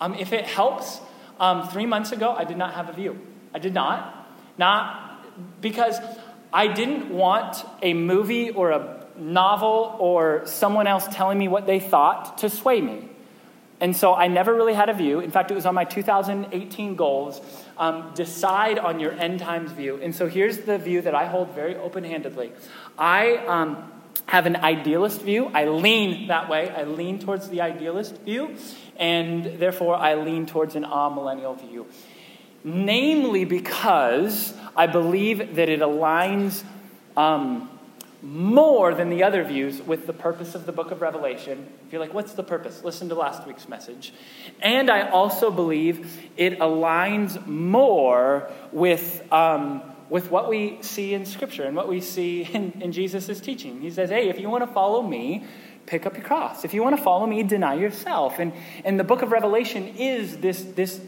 [0.00, 1.00] Um, if it helps,
[1.40, 3.18] um, three months ago, I did not have a view.
[3.52, 4.28] I did not.
[4.56, 5.13] Not
[5.60, 5.98] because
[6.52, 11.80] I didn't want a movie or a novel or someone else telling me what they
[11.80, 13.08] thought to sway me.
[13.80, 15.20] And so I never really had a view.
[15.20, 17.40] In fact, it was on my 2018 goals.
[17.76, 19.98] Um, decide on your end times view.
[20.00, 22.52] And so here's the view that I hold very open handedly.
[22.96, 23.92] I um,
[24.26, 25.50] have an idealist view.
[25.52, 26.70] I lean that way.
[26.70, 28.54] I lean towards the idealist view.
[28.96, 31.86] And therefore, I lean towards an amillennial view
[32.64, 36.64] namely because I believe that it aligns
[37.16, 37.70] um,
[38.22, 41.68] more than the other views with the purpose of the book of Revelation.
[41.86, 42.82] If you're like, what's the purpose?
[42.82, 44.14] Listen to last week's message.
[44.60, 49.30] And I also believe it aligns more with.
[49.30, 53.80] Um, with what we see in Scripture and what we see in, in Jesus' teaching.
[53.80, 55.44] He says, Hey, if you want to follow me,
[55.86, 56.64] pick up your cross.
[56.64, 58.38] If you want to follow me, deny yourself.
[58.38, 58.52] And,
[58.84, 61.00] and the book of Revelation is this, this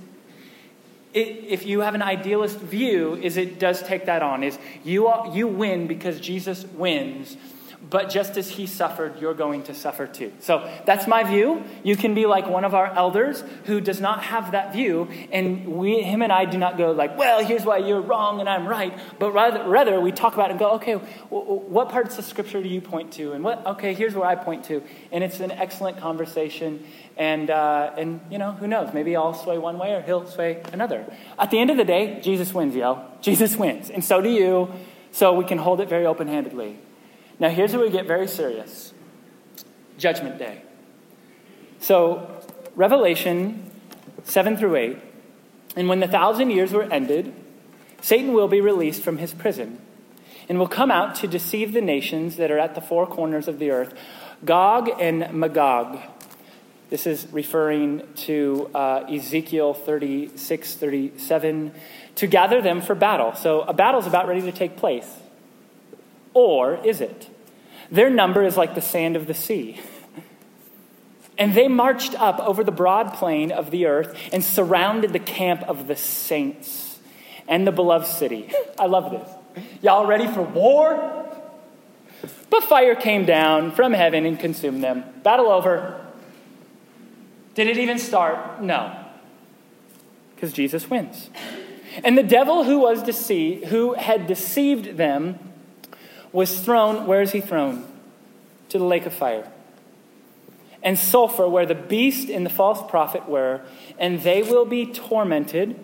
[1.12, 4.42] it, if you have an idealist view, is it does take that on.
[4.42, 7.36] Is you, you win because Jesus wins
[7.88, 10.32] but just as he suffered, you're going to suffer too.
[10.40, 11.62] So that's my view.
[11.84, 15.66] You can be like one of our elders who does not have that view, and
[15.66, 18.66] we, him and I do not go like, well, here's why you're wrong and I'm
[18.66, 22.62] right, but rather, rather we talk about it and go, okay, what parts of scripture
[22.62, 23.32] do you point to?
[23.32, 24.82] And what, okay, here's where I point to.
[25.12, 26.84] And it's an excellent conversation,
[27.16, 28.92] and, uh, and you know, who knows?
[28.92, 31.06] Maybe I'll sway one way or he'll sway another.
[31.38, 33.04] At the end of the day, Jesus wins, yo.
[33.20, 34.72] Jesus wins, and so do you,
[35.12, 36.78] so we can hold it very open handedly.
[37.38, 38.92] Now, here's where we get very serious
[39.98, 40.62] Judgment Day.
[41.80, 42.42] So,
[42.74, 43.70] Revelation
[44.24, 44.98] 7 through 8.
[45.76, 47.34] And when the thousand years were ended,
[48.00, 49.78] Satan will be released from his prison
[50.48, 53.58] and will come out to deceive the nations that are at the four corners of
[53.58, 53.94] the earth,
[54.44, 55.98] Gog and Magog.
[56.88, 61.72] This is referring to uh, Ezekiel 36, 37,
[62.14, 63.34] to gather them for battle.
[63.34, 65.12] So a battle is about ready to take place.
[66.36, 67.30] Or is it?
[67.90, 69.80] Their number is like the sand of the sea.
[71.38, 75.62] And they marched up over the broad plain of the earth and surrounded the camp
[75.64, 76.98] of the saints
[77.46, 78.50] and the beloved city.
[78.78, 79.64] I love this.
[79.82, 81.26] Y'all ready for war?
[82.48, 85.04] But fire came down from heaven and consumed them.
[85.22, 86.06] Battle over.
[87.54, 88.62] Did it even start?
[88.62, 88.96] No.
[90.34, 91.28] Because Jesus wins.
[92.02, 95.38] And the devil who was deceived, who had deceived them,
[96.32, 97.86] was thrown, where is he thrown?
[98.70, 99.50] To the lake of fire.
[100.82, 103.62] And sulfur, where the beast and the false prophet were,
[103.98, 105.78] and they will be tormented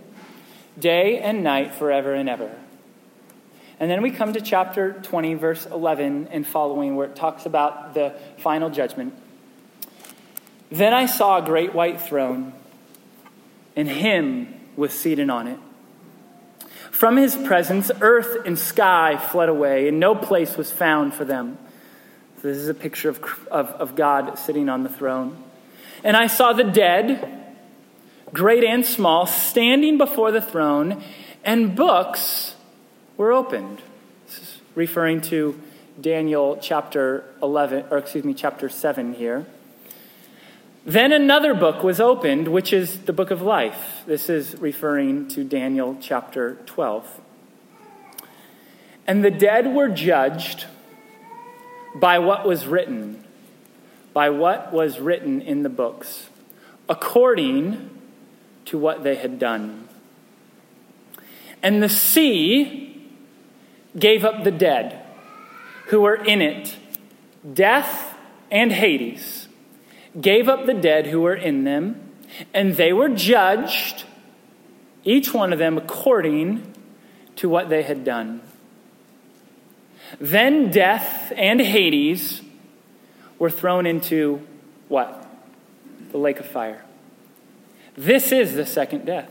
[0.79, 2.51] day and night forever and ever.
[3.81, 7.95] And then we come to chapter 20, verse 11 and following, where it talks about
[7.95, 9.15] the final judgment.
[10.71, 12.53] Then I saw a great white throne,
[13.75, 15.59] and him was seated on it
[16.93, 21.59] from his presence, earth and sky fled away, and no place was found for them.
[22.37, 23.19] So this is a picture of,
[23.51, 25.43] of, of God sitting on the throne.
[26.05, 27.55] And I saw the dead,
[28.33, 31.03] great and small, standing before the throne,
[31.43, 32.55] and books
[33.17, 33.81] were opened.
[34.27, 35.59] This is referring to
[35.99, 39.47] Daniel chapter 11, or excuse me, chapter 7 here.
[40.85, 44.03] Then another book was opened, which is the book of life.
[44.05, 47.21] This is referring to Daniel chapter 12.
[49.07, 50.67] And the dead were judged
[51.95, 53.23] by what was written,
[54.13, 56.31] by what was written in the books,
[56.89, 57.91] according
[58.65, 59.89] to what they had done.
[61.63, 63.09] And the sea
[63.97, 65.01] gave up the dead
[65.87, 66.77] who were in it,
[67.55, 68.17] death
[68.51, 69.47] and Hades
[70.21, 72.13] gave up the dead who were in them,
[72.53, 74.05] and they were judged,
[75.05, 76.75] each one of them according
[77.37, 78.41] to what they had done.
[80.21, 82.43] Then death and Hades
[83.39, 84.47] were thrown into
[84.89, 85.27] what?
[86.11, 86.85] The lake of fire.
[87.97, 89.31] This is the second death,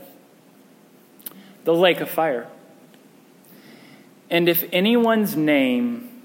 [1.64, 2.48] the lake of fire.
[4.30, 6.22] And if anyone's name,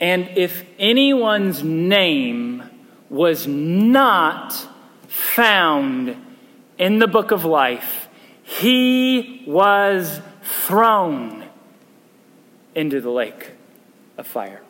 [0.00, 2.64] and if anyone's name
[3.12, 4.54] was not
[5.06, 6.16] found
[6.78, 8.08] in the book of life,
[8.42, 11.44] he was thrown
[12.74, 13.50] into the lake
[14.16, 14.62] of fire.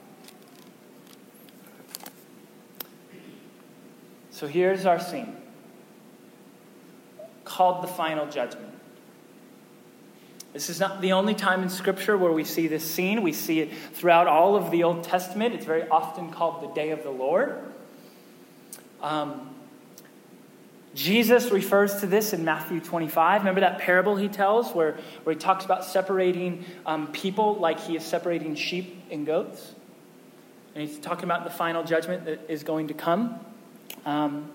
[4.30, 5.36] So here's our scene
[7.44, 8.74] called the final judgment.
[10.52, 13.22] This is not the only time in Scripture where we see this scene.
[13.22, 15.54] We see it throughout all of the Old Testament.
[15.54, 17.71] It's very often called the day of the Lord.
[19.02, 19.52] Um,
[20.94, 23.40] Jesus refers to this in Matthew 25.
[23.40, 27.96] Remember that parable he tells where, where he talks about separating um, people like he
[27.96, 29.74] is separating sheep and goats?
[30.74, 33.40] And he's talking about the final judgment that is going to come.
[34.04, 34.50] Um,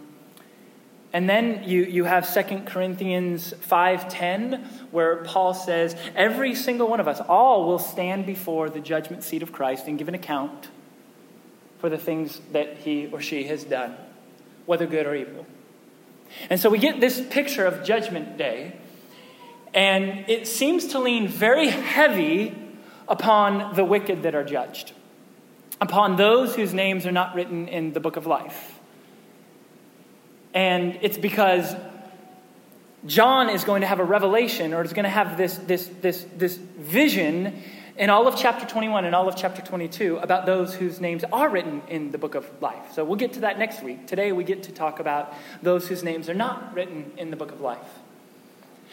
[1.12, 7.08] and then you, you have 2 Corinthians 5.10 where Paul says, every single one of
[7.08, 10.70] us, all will stand before the judgment seat of Christ and give an account
[11.80, 13.96] for the things that he or she has done
[14.68, 15.48] whether good or evil.
[16.50, 18.76] And so we get this picture of Judgment Day,
[19.74, 22.56] and it seems to lean very heavy
[23.08, 24.92] upon the wicked that are judged,
[25.82, 28.78] upon those whose names are not written in the book of life.
[30.54, 31.74] And it's because
[33.06, 36.26] John is going to have a revelation or is going to have this, this, this,
[36.36, 37.62] this vision
[37.98, 41.50] in all of chapter 21 and all of chapter 22 about those whose names are
[41.50, 42.94] written in the book of life.
[42.94, 44.06] So we'll get to that next week.
[44.06, 45.34] Today we get to talk about
[45.64, 48.00] those whose names are not written in the book of life.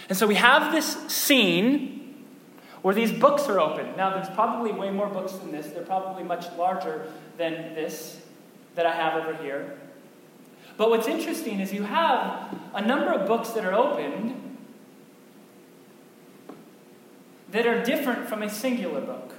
[0.08, 2.24] And so we have this scene
[2.82, 3.96] where these books are open.
[3.96, 8.20] Now, there's probably way more books than this, they're probably much larger than this
[8.74, 9.78] that I have over here.
[10.76, 14.43] But what's interesting is you have a number of books that are opened
[17.54, 19.32] that are different from a singular book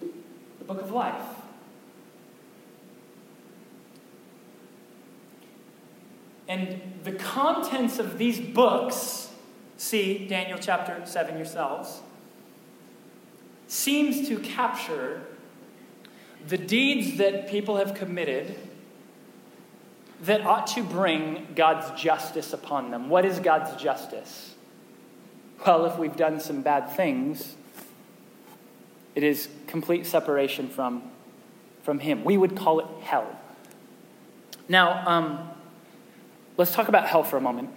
[0.00, 1.22] the book of life.
[6.48, 9.30] And the contents of these books,
[9.76, 12.00] see Daniel chapter 7 yourselves,
[13.66, 15.20] seems to capture
[16.48, 18.56] the deeds that people have committed
[20.22, 23.10] that ought to bring God's justice upon them.
[23.10, 24.53] What is God's justice?
[25.66, 27.54] Well, if we've done some bad things,
[29.14, 31.02] it is complete separation from,
[31.82, 32.24] from Him.
[32.24, 33.26] We would call it hell.
[34.68, 35.50] Now, um,
[36.56, 37.70] let's talk about hell for a moment.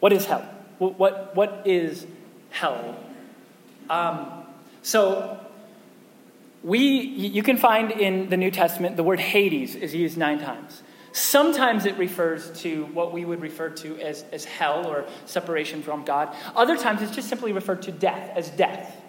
[0.00, 0.48] What is hell?
[0.78, 2.06] What, what, what is
[2.50, 2.96] hell?
[3.90, 4.44] Um,
[4.82, 5.38] so,
[6.62, 10.82] we, you can find in the New Testament the word Hades is used nine times.
[11.14, 16.04] Sometimes it refers to what we would refer to as, as hell or separation from
[16.04, 16.34] God.
[16.56, 19.00] Other times it's just simply referred to death as death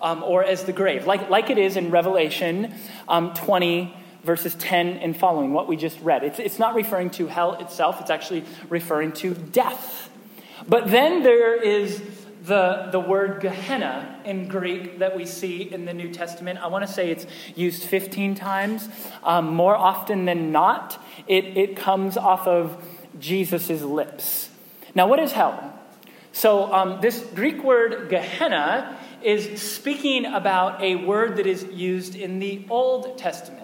[0.00, 2.72] um, or as the grave, like, like it is in Revelation
[3.08, 6.22] um, 20, verses 10 and following, what we just read.
[6.22, 10.08] It's, it's not referring to hell itself, it's actually referring to death.
[10.68, 12.00] But then there is
[12.42, 16.58] the, the word Gehenna in Greek that we see in the New Testament.
[16.58, 18.88] I want to say it's used 15 times.
[19.22, 22.82] Um, more often than not, it, it comes off of
[23.18, 24.48] Jesus' lips.
[24.94, 25.78] Now, what is hell?
[26.32, 32.38] So, um, this Greek word Gehenna is speaking about a word that is used in
[32.38, 33.59] the Old Testament.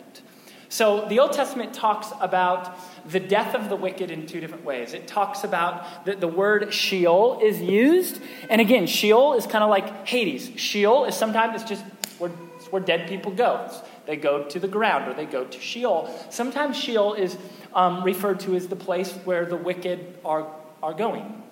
[0.69, 2.77] So the Old Testament talks about
[3.09, 4.95] the death of the wicked in two different ways.
[4.95, 8.21] It talks about that the word Sheol is used.
[8.51, 10.51] And again, Sheol is kind of like Hades.
[10.57, 11.85] Sheol is sometimes it's just
[12.19, 13.71] where, it's where dead people go.
[14.07, 16.11] They go to the ground or they go to Sheol.
[16.31, 17.37] Sometimes Sheol is
[17.75, 20.47] um, referred to as the place where the wicked are,
[20.83, 21.43] are going.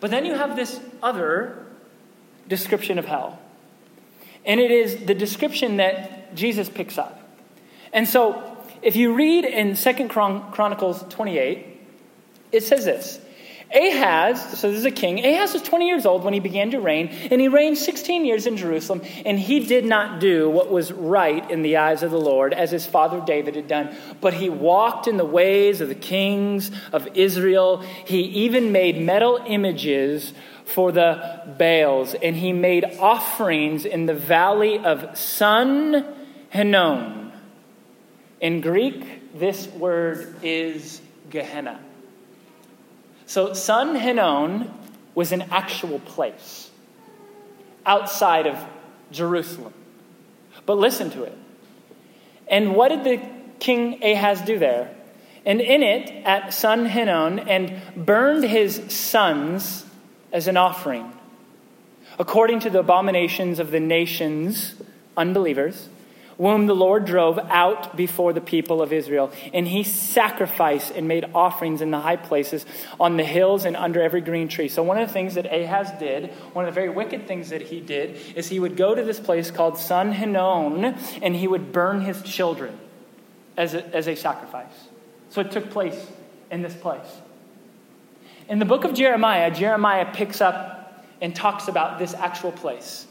[0.00, 1.66] But then you have this other
[2.46, 3.38] description of hell.
[4.44, 7.17] And it is the description that Jesus picks up.
[7.92, 11.66] And so, if you read in Second Chronicles 28,
[12.52, 13.20] it says this.
[13.74, 16.80] Ahaz, so this is a king, Ahaz was 20 years old when he began to
[16.80, 20.90] reign, and he reigned 16 years in Jerusalem, and he did not do what was
[20.90, 24.48] right in the eyes of the Lord, as his father David had done, but he
[24.48, 27.82] walked in the ways of the kings of Israel.
[28.06, 30.32] He even made metal images
[30.64, 36.06] for the Baals, and he made offerings in the valley of Son
[36.48, 37.17] Hinnom
[38.40, 41.80] in Greek, this word is Gehenna.
[43.26, 44.72] So, Son Hinnom
[45.14, 46.70] was an actual place
[47.84, 48.58] outside of
[49.10, 49.74] Jerusalem.
[50.64, 51.36] But listen to it.
[52.46, 53.20] And what did the
[53.58, 54.94] king Ahaz do there?
[55.44, 59.84] And in it, at Son Hinnom, and burned his sons
[60.32, 61.10] as an offering,
[62.18, 64.74] according to the abominations of the nations,
[65.16, 65.88] unbelievers
[66.38, 69.32] whom the Lord drove out before the people of Israel.
[69.52, 72.64] And he sacrificed and made offerings in the high places,
[72.98, 74.68] on the hills, and under every green tree.
[74.68, 77.62] So, one of the things that Ahaz did, one of the very wicked things that
[77.62, 80.84] he did, is he would go to this place called Son Hinnom
[81.20, 82.78] and he would burn his children
[83.56, 84.88] as a, as a sacrifice.
[85.30, 86.06] So, it took place
[86.50, 87.20] in this place.
[88.48, 93.06] In the book of Jeremiah, Jeremiah picks up and talks about this actual place.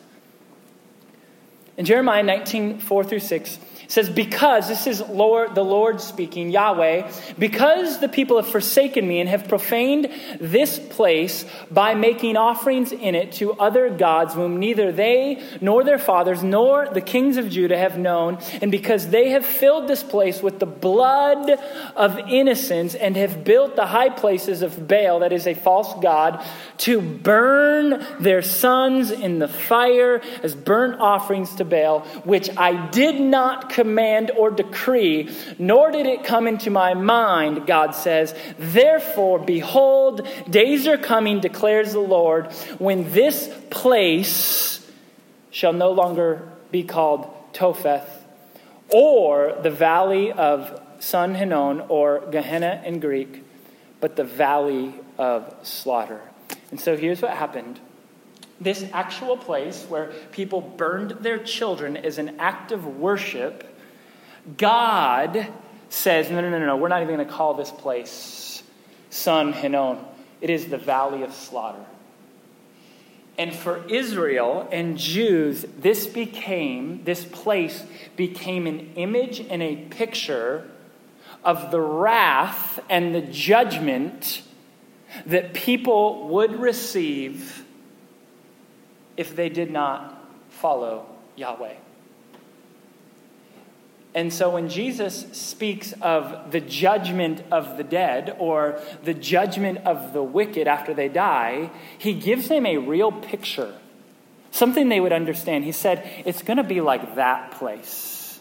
[1.78, 7.12] In Jeremiah 19, 4 through 6, says, Because, this is Lord, the Lord speaking, Yahweh,
[7.38, 13.16] because the people have forsaken me and have profaned this place by making offerings in
[13.16, 17.78] it to other gods, whom neither they nor their fathers nor the kings of Judah
[17.78, 21.50] have known, and because they have filled this place with the blood
[21.96, 26.44] of innocents and have built the high places of Baal, that is a false god,
[26.78, 33.20] to burn their sons in the fire as burnt offerings to Baal, which I did
[33.20, 38.34] not command or decree, nor did it come into my mind, God says.
[38.58, 44.84] Therefore, behold, days are coming, declares the Lord, when this place
[45.52, 48.10] shall no longer be called Topheth,
[48.90, 53.44] or the valley of Son Hinnom, or Gehenna in Greek,
[54.02, 56.22] but the valley of slaughter.
[56.72, 57.80] And so here's what happened
[58.60, 63.64] this actual place where people burned their children as an act of worship,
[64.56, 65.48] God
[65.90, 68.64] says, no, no, no, no, we're not even going to call this place
[69.10, 70.00] Son Hinnom.
[70.40, 71.84] It is the valley of slaughter.
[73.38, 77.84] And for Israel and Jews, this became, this place
[78.16, 80.70] became an image and a picture
[81.44, 84.42] of the wrath and the judgment
[85.26, 87.64] that people would receive
[89.16, 90.20] if they did not
[90.50, 91.76] follow Yahweh.
[94.18, 100.12] And so when Jesus speaks of the judgment of the dead or the judgment of
[100.12, 103.76] the wicked after they die, he gives them a real picture,
[104.50, 105.66] something they would understand.
[105.66, 108.40] He said, It's going to be like that place.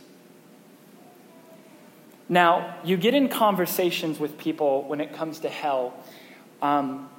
[2.26, 5.92] Now, you get in conversations with people when it comes to hell.
[6.62, 7.10] Um,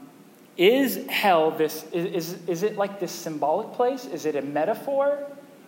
[0.58, 4.05] is hell this, is, is, is it like this symbolic place?
[4.05, 5.28] Is it a metaphor?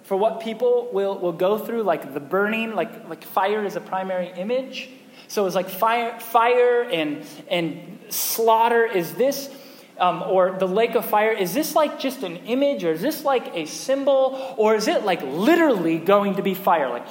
[0.09, 3.79] For what people will, will go through, like the burning, like, like fire is a
[3.79, 4.89] primary image.
[5.27, 8.85] So it's like fire, fire and, and slaughter.
[8.85, 9.51] Is this,
[9.99, 13.23] um, or the lake of fire, is this like just an image, or is this
[13.23, 16.89] like a symbol, or is it like literally going to be fire?
[16.89, 17.05] Like,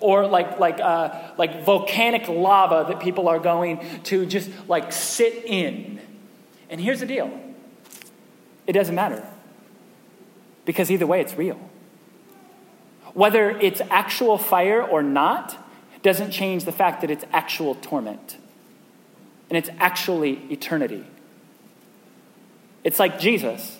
[0.00, 5.46] or like, like, uh, like volcanic lava that people are going to just like sit
[5.46, 5.98] in.
[6.68, 7.30] And here's the deal
[8.66, 9.26] it doesn't matter.
[10.66, 11.71] Because either way, it's real.
[13.14, 15.56] Whether it's actual fire or not
[16.02, 18.36] doesn't change the fact that it's actual torment.
[19.48, 21.04] And it's actually eternity.
[22.84, 23.78] It's like Jesus.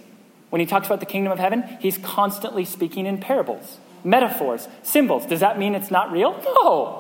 [0.51, 5.26] When he talks about the kingdom of heaven, he's constantly speaking in parables, metaphors, symbols.
[5.26, 6.33] Does that mean it's not real?
[6.62, 6.99] No.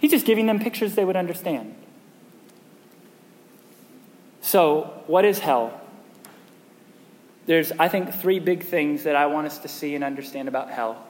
[0.00, 1.74] He's just giving them pictures they would understand.
[4.40, 5.80] So, what is hell?
[7.46, 10.70] There's, I think, three big things that I want us to see and understand about
[10.70, 11.07] hell.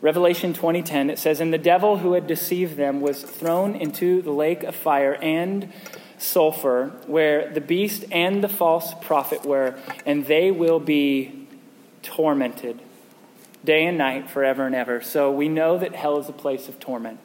[0.00, 4.30] Revelation 20:10 it says and the devil who had deceived them was thrown into the
[4.30, 5.72] lake of fire and
[6.16, 9.74] sulfur where the beast and the false prophet were
[10.06, 11.46] and they will be
[12.02, 12.80] tormented
[13.64, 15.00] day and night forever and ever.
[15.00, 17.18] So we know that hell is a place of torment.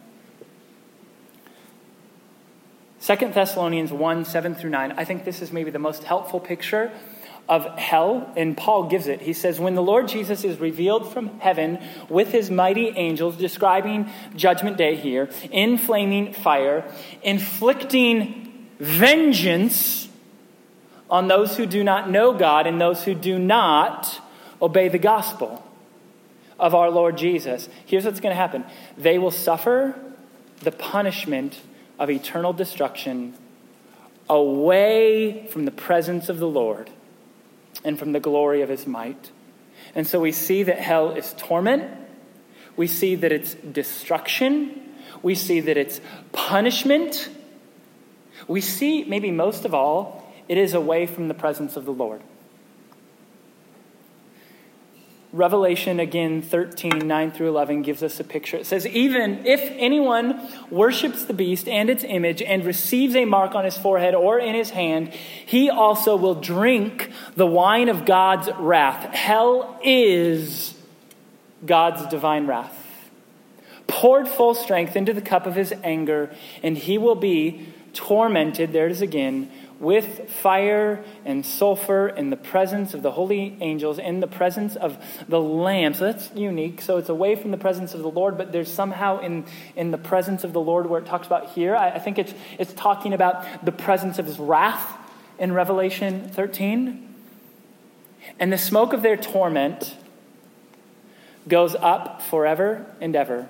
[3.01, 4.93] 2 Thessalonians 1 7 through 9.
[4.97, 6.91] I think this is maybe the most helpful picture
[7.47, 9.21] of hell, and Paul gives it.
[9.21, 11.79] He says, When the Lord Jesus is revealed from heaven
[12.09, 16.89] with his mighty angels, describing Judgment Day here, in flaming fire,
[17.21, 20.09] inflicting vengeance
[21.09, 24.21] on those who do not know God and those who do not
[24.61, 25.63] obey the gospel
[26.59, 27.69] of our Lord Jesus.
[27.85, 28.65] Here's what's going to happen
[28.97, 29.95] they will suffer
[30.61, 31.61] the punishment
[31.99, 33.35] of eternal destruction
[34.27, 36.89] away from the presence of the Lord
[37.85, 39.31] and from the glory of his might.
[39.93, 41.83] And so we see that hell is torment.
[42.75, 44.81] We see that it's destruction.
[45.21, 46.01] We see that it's
[46.33, 47.29] punishment.
[48.47, 52.21] We see, maybe most of all, it is away from the presence of the Lord.
[55.35, 58.55] Revelation again 13, 9 through 11 gives us a picture.
[58.55, 63.53] It says, Even if anyone worships the beast and its image and receives a mark
[63.53, 65.09] on his forehead or in his hand,
[65.45, 69.13] he also will drink the wine of God's wrath.
[69.13, 70.73] Hell is
[71.65, 73.09] God's divine wrath.
[73.87, 76.33] Poured full strength into the cup of his anger,
[76.63, 82.37] and he will be tormented, there it is again, with fire and sulfur in the
[82.37, 84.97] presence of the holy angels, in the presence of
[85.27, 85.93] the Lamb.
[85.93, 86.81] So that's unique.
[86.81, 89.45] So it's away from the presence of the Lord, but there's somehow in,
[89.75, 91.75] in the presence of the Lord where it talks about here.
[91.75, 94.97] I, I think it's, it's talking about the presence of his wrath
[95.37, 97.13] in Revelation 13.
[98.39, 99.95] And the smoke of their torment
[101.47, 103.47] goes up forever and ever,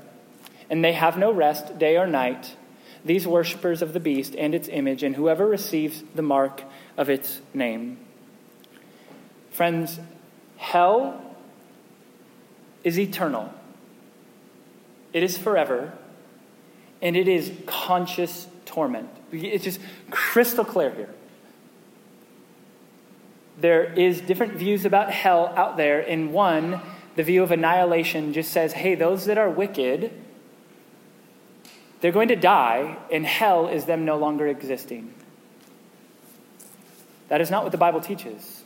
[0.70, 2.56] and they have no rest day or night
[3.06, 6.64] these worshippers of the beast and its image, and whoever receives the mark
[6.98, 8.00] of its name.
[9.52, 10.00] Friends,
[10.58, 11.22] hell
[12.84, 13.54] is eternal,
[15.14, 15.94] it is forever,
[17.02, 19.10] and it is conscious torment.
[19.32, 19.80] It's just
[20.10, 21.10] crystal clear here.
[23.58, 26.02] There is different views about hell out there.
[26.02, 26.82] In one,
[27.16, 30.12] the view of annihilation just says, hey, those that are wicked
[32.02, 35.14] they're going to die, and hell is them no longer existing.
[37.28, 38.64] That is not what the Bible teaches.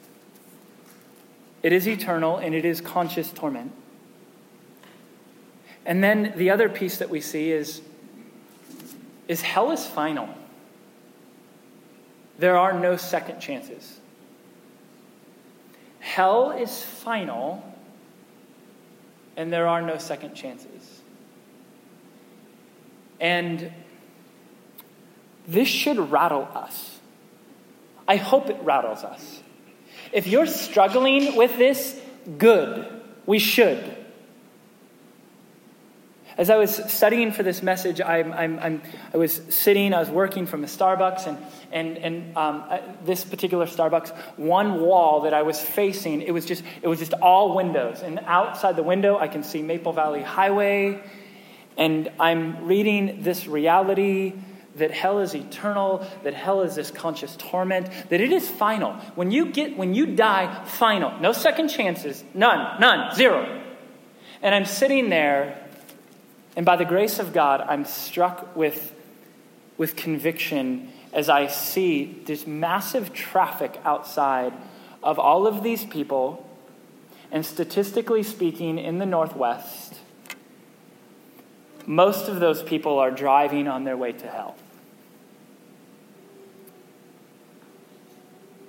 [1.62, 3.72] It is eternal and it is conscious torment.
[5.86, 7.82] And then the other piece that we see is,
[9.28, 10.30] is hell is final.
[12.38, 14.00] There are no second chances.
[16.00, 17.64] hell is final
[19.38, 21.02] and there are no second chances.
[23.20, 23.72] And
[25.48, 27.00] this should rattle us.
[28.08, 29.44] I hope it rattles us.
[30.12, 32.00] If you're struggling with this,
[32.38, 33.02] good.
[33.26, 33.98] We should.
[36.40, 38.82] As I was studying for this message, I'm, I'm, I'm,
[39.14, 41.38] i was sitting, I was working from a Starbucks, and,
[41.70, 42.64] and, and um,
[43.04, 47.12] this particular Starbucks, one wall that I was facing, it was, just, it was just
[47.14, 48.02] all windows.
[48.02, 51.02] And outside the window, I can see Maple Valley Highway,
[51.80, 54.34] and I'm reading this reality
[54.76, 58.94] that hell is eternal, that hell is this conscious torment, that it is final.
[59.16, 61.18] When you get when you die, final.
[61.20, 62.24] No second chances.
[62.34, 62.82] None.
[62.82, 63.16] None.
[63.16, 63.64] Zero.
[64.42, 65.58] And I'm sitting there,
[66.56, 68.94] and by the grace of God, I'm struck with,
[69.78, 74.54] with conviction as I see this massive traffic outside
[75.02, 76.46] of all of these people,
[77.32, 79.89] and statistically speaking, in the Northwest,
[81.90, 84.56] most of those people are driving on their way to hell.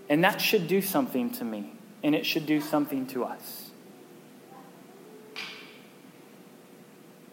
[0.09, 3.73] And that should do something to me, and it should do something to us.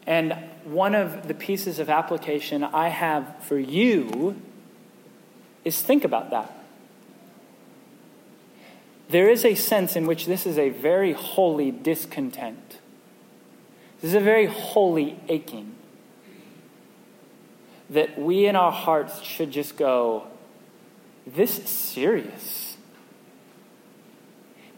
[0.05, 0.33] And
[0.65, 4.41] one of the pieces of application I have for you
[5.63, 6.53] is think about that.
[9.07, 12.79] There is a sense in which this is a very holy discontent.
[14.01, 15.76] This is a very holy aching.
[17.89, 20.27] That we in our hearts should just go,
[21.25, 22.77] this is serious.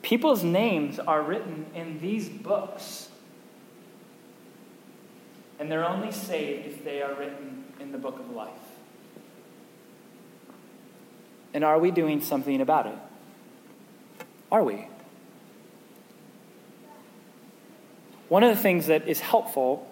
[0.01, 3.09] People's names are written in these books,
[5.59, 8.51] and they're only saved if they are written in the book of life.
[11.53, 12.97] And are we doing something about it?
[14.51, 14.87] Are we?
[18.29, 19.88] One of the things that is helpful,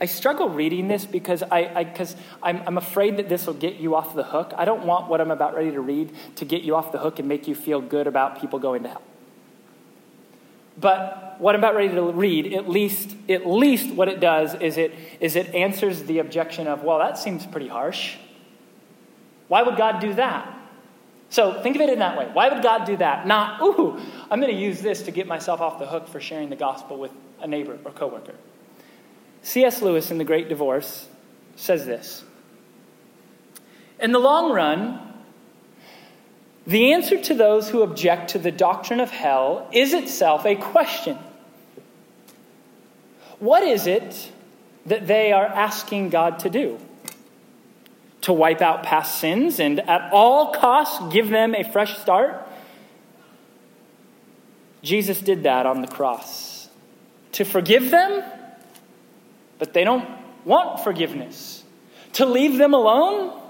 [0.00, 3.94] I struggle reading this because I, because I'm, I'm afraid that this will get you
[3.94, 4.54] off the hook.
[4.56, 7.18] I don't want what I'm about ready to read to get you off the hook
[7.18, 9.02] and make you feel good about people going to hell.
[10.78, 14.78] But what I'm about ready to read, at least, at least what it does is
[14.78, 18.16] it, is it answers the objection of, well, that seems pretty harsh.
[19.48, 20.56] Why would God do that?
[21.28, 22.28] So think of it in that way.
[22.32, 23.26] Why would God do that?
[23.26, 26.48] Not, ooh, I'm going to use this to get myself off the hook for sharing
[26.48, 28.34] the gospel with a neighbor or coworker.
[29.42, 29.82] C.S.
[29.82, 31.08] Lewis in The Great Divorce
[31.56, 32.24] says this
[33.98, 35.00] In the long run,
[36.66, 41.18] the answer to those who object to the doctrine of hell is itself a question.
[43.38, 44.30] What is it
[44.86, 46.78] that they are asking God to do?
[48.22, 52.46] To wipe out past sins and at all costs give them a fresh start?
[54.82, 56.68] Jesus did that on the cross.
[57.32, 58.22] To forgive them,
[59.60, 60.08] but they don't
[60.44, 61.62] want forgiveness.
[62.14, 63.40] To leave them alone,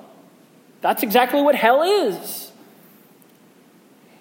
[0.82, 2.52] that's exactly what hell is.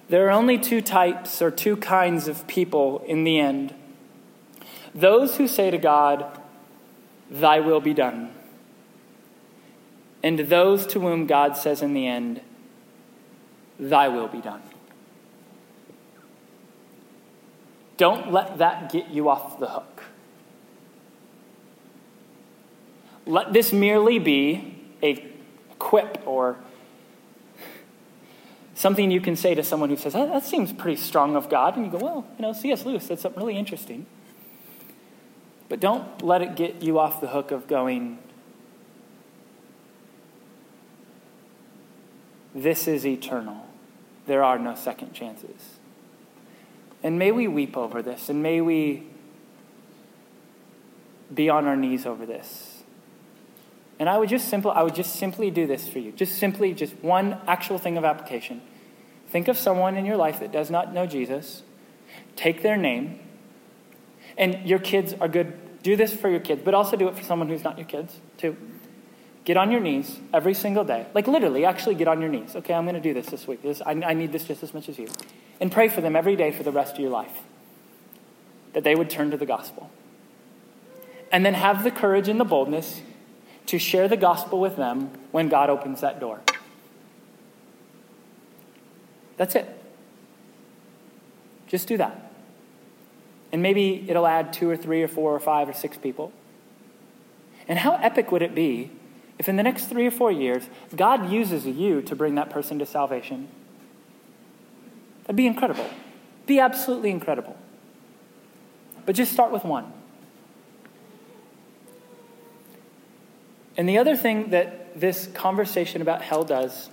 [0.08, 3.76] There are only two types or two kinds of people in the end
[4.96, 6.26] those who say to God,
[7.30, 8.32] Thy will be done,
[10.24, 12.42] and those to whom God says in the end,
[13.80, 14.64] Thy will be done.
[17.98, 20.09] Don't let that get you off the hook.
[23.30, 25.24] Let this merely be a
[25.78, 26.58] quip or
[28.74, 31.76] something you can say to someone who says, that, that seems pretty strong of God.
[31.76, 32.86] And you go, well, you know, C.S.
[32.86, 34.08] Lewis said something really interesting.
[35.70, 38.18] But don't let it get you off the hook of going,
[42.56, 43.68] this is eternal.
[44.26, 45.78] There are no second chances.
[47.04, 49.04] And may we weep over this, and may we
[51.32, 52.69] be on our knees over this.
[54.00, 56.14] And I would just simply, I would just simply do this for you.
[56.14, 58.62] Just simply, just one actual thing of application.
[59.28, 61.64] Think of someone in your life that does not know Jesus.
[62.38, 63.20] Take their name.
[64.38, 65.84] And your kids are good.
[65.84, 68.18] Do this for your kids, but also do it for someone who's not your kids,
[68.38, 68.56] too.
[69.44, 71.08] Get on your knees every single day.
[71.14, 72.56] Like literally, actually get on your knees.
[72.56, 73.62] Okay, I'm going to do this this week.
[73.62, 75.08] This, I, I need this just as much as you.
[75.60, 77.40] And pray for them every day for the rest of your life.
[78.74, 79.90] That they would turn to the gospel.
[81.32, 83.02] And then have the courage and the boldness
[83.70, 86.42] to share the gospel with them when God opens that door.
[89.38, 89.70] That's it.
[91.68, 92.32] Just do that.
[93.52, 96.32] And maybe it'll add two or three or four or five or six people.
[97.68, 98.90] And how epic would it be
[99.38, 102.80] if in the next three or four years, God uses you to bring that person
[102.80, 103.50] to salvation?
[105.22, 105.88] That'd be incredible.
[106.48, 107.56] be absolutely incredible.
[109.06, 109.94] But just start with one.
[113.80, 116.90] And the other thing that this conversation about hell does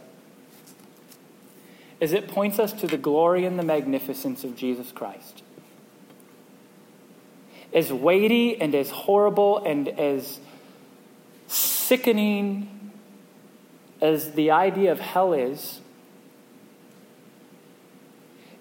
[1.99, 5.43] is it points us to the glory and the magnificence of Jesus Christ.
[7.75, 10.39] As weighty and as horrible and as
[11.49, 12.93] sickening
[14.01, 15.81] as the idea of hell is,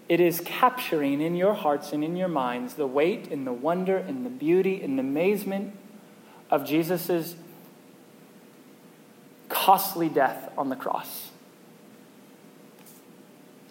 [0.10, 3.98] it is capturing in your hearts and in your minds the weight and the wonder
[3.98, 5.78] and the beauty and the amazement
[6.50, 7.36] of Jesus'
[9.50, 11.30] costly death on the cross.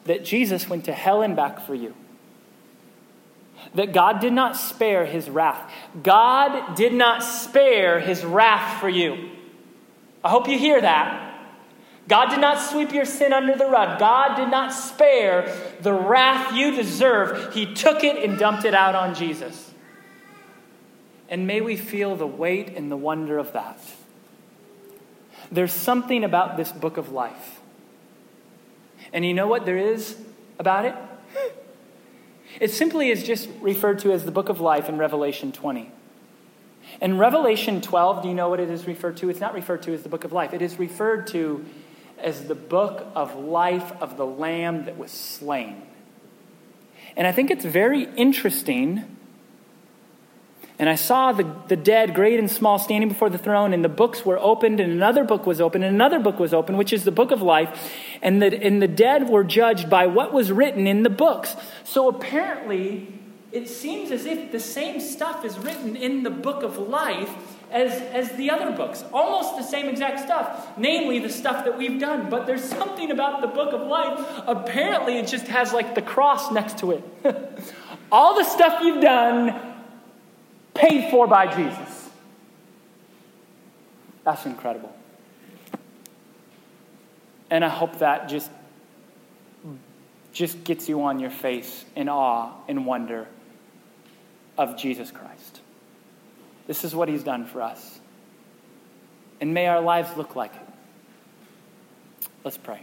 [0.05, 1.95] That Jesus went to hell and back for you.
[3.75, 5.71] That God did not spare his wrath.
[6.03, 9.31] God did not spare his wrath for you.
[10.23, 11.33] I hope you hear that.
[12.07, 13.99] God did not sweep your sin under the rug.
[13.99, 17.55] God did not spare the wrath you deserve.
[17.55, 19.73] He took it and dumped it out on Jesus.
[21.31, 23.79] And may we feel the weight and the wonder of that.
[25.51, 27.61] There's something about this book of life.
[29.13, 30.17] And you know what there is
[30.59, 30.95] about it?
[32.61, 35.91] It simply is just referred to as the book of life in Revelation 20.
[37.01, 39.29] In Revelation 12, do you know what it is referred to?
[39.29, 40.55] It's not referred to as the book of life.
[40.55, 41.65] It is referred to
[42.19, 45.83] as the book of life of the Lamb that was slain.
[47.17, 49.05] And I think it's very interesting.
[50.79, 53.89] And I saw the, the dead, great and small, standing before the throne, and the
[53.89, 57.05] books were opened, and another book was opened, and another book was opened, which is
[57.05, 57.93] the book of life.
[58.21, 61.55] And the, and the dead were judged by what was written in the books.
[61.85, 63.07] So apparently,
[63.53, 67.31] it seems as if the same stuff is written in the book of life
[67.71, 69.05] as, as the other books.
[69.13, 72.29] Almost the same exact stuff, namely the stuff that we've done.
[72.29, 74.43] But there's something about the book of life.
[74.49, 77.05] Apparently, it just has like the cross next to it.
[78.11, 79.74] All the stuff you've done,
[80.75, 82.11] paid for by Jesus.
[84.25, 84.95] That's incredible.
[87.51, 88.51] And I hope that just
[90.33, 93.29] just gets you on your face in awe and wonder
[94.59, 95.61] of Jesus Christ.
[96.67, 98.01] This is what he's done for us.
[99.41, 102.29] And may our lives look like it.
[102.43, 102.83] Let's pray.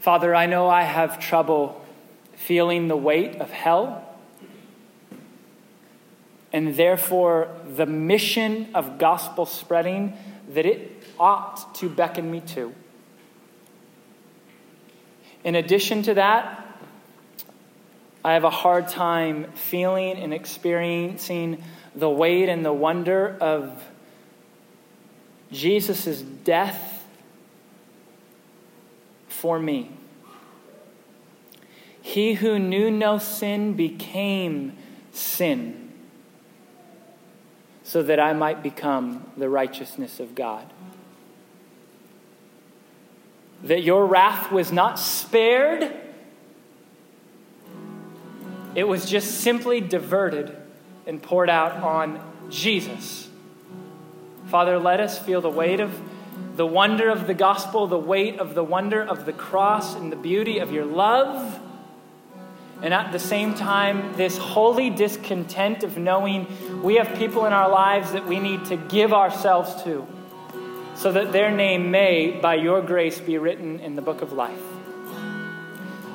[0.00, 1.80] Father, I know I have trouble
[2.34, 4.04] feeling the weight of hell,
[6.52, 10.12] and therefore the mission of gospel spreading
[10.50, 12.74] that it ought to beckon me to.
[15.44, 16.58] In addition to that,
[18.24, 21.62] I have a hard time feeling and experiencing
[21.94, 23.82] the weight and the wonder of
[25.50, 27.04] Jesus' death
[29.28, 29.90] for me.
[32.00, 34.76] He who knew no sin became
[35.12, 35.81] sin
[37.92, 40.66] so that I might become the righteousness of God.
[43.64, 45.92] That your wrath was not spared
[48.74, 50.56] it was just simply diverted
[51.06, 53.28] and poured out on Jesus.
[54.46, 56.00] Father, let us feel the weight of
[56.56, 60.16] the wonder of the gospel, the weight of the wonder of the cross, and the
[60.16, 61.60] beauty of your love.
[62.82, 67.70] And at the same time, this holy discontent of knowing we have people in our
[67.70, 70.06] lives that we need to give ourselves to
[70.96, 74.60] so that their name may, by your grace, be written in the book of life.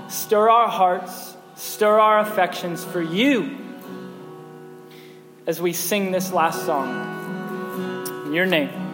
[0.09, 3.57] Stir our hearts Stir our affections for you
[5.47, 8.25] as we sing this last song.
[8.27, 8.86] In your name.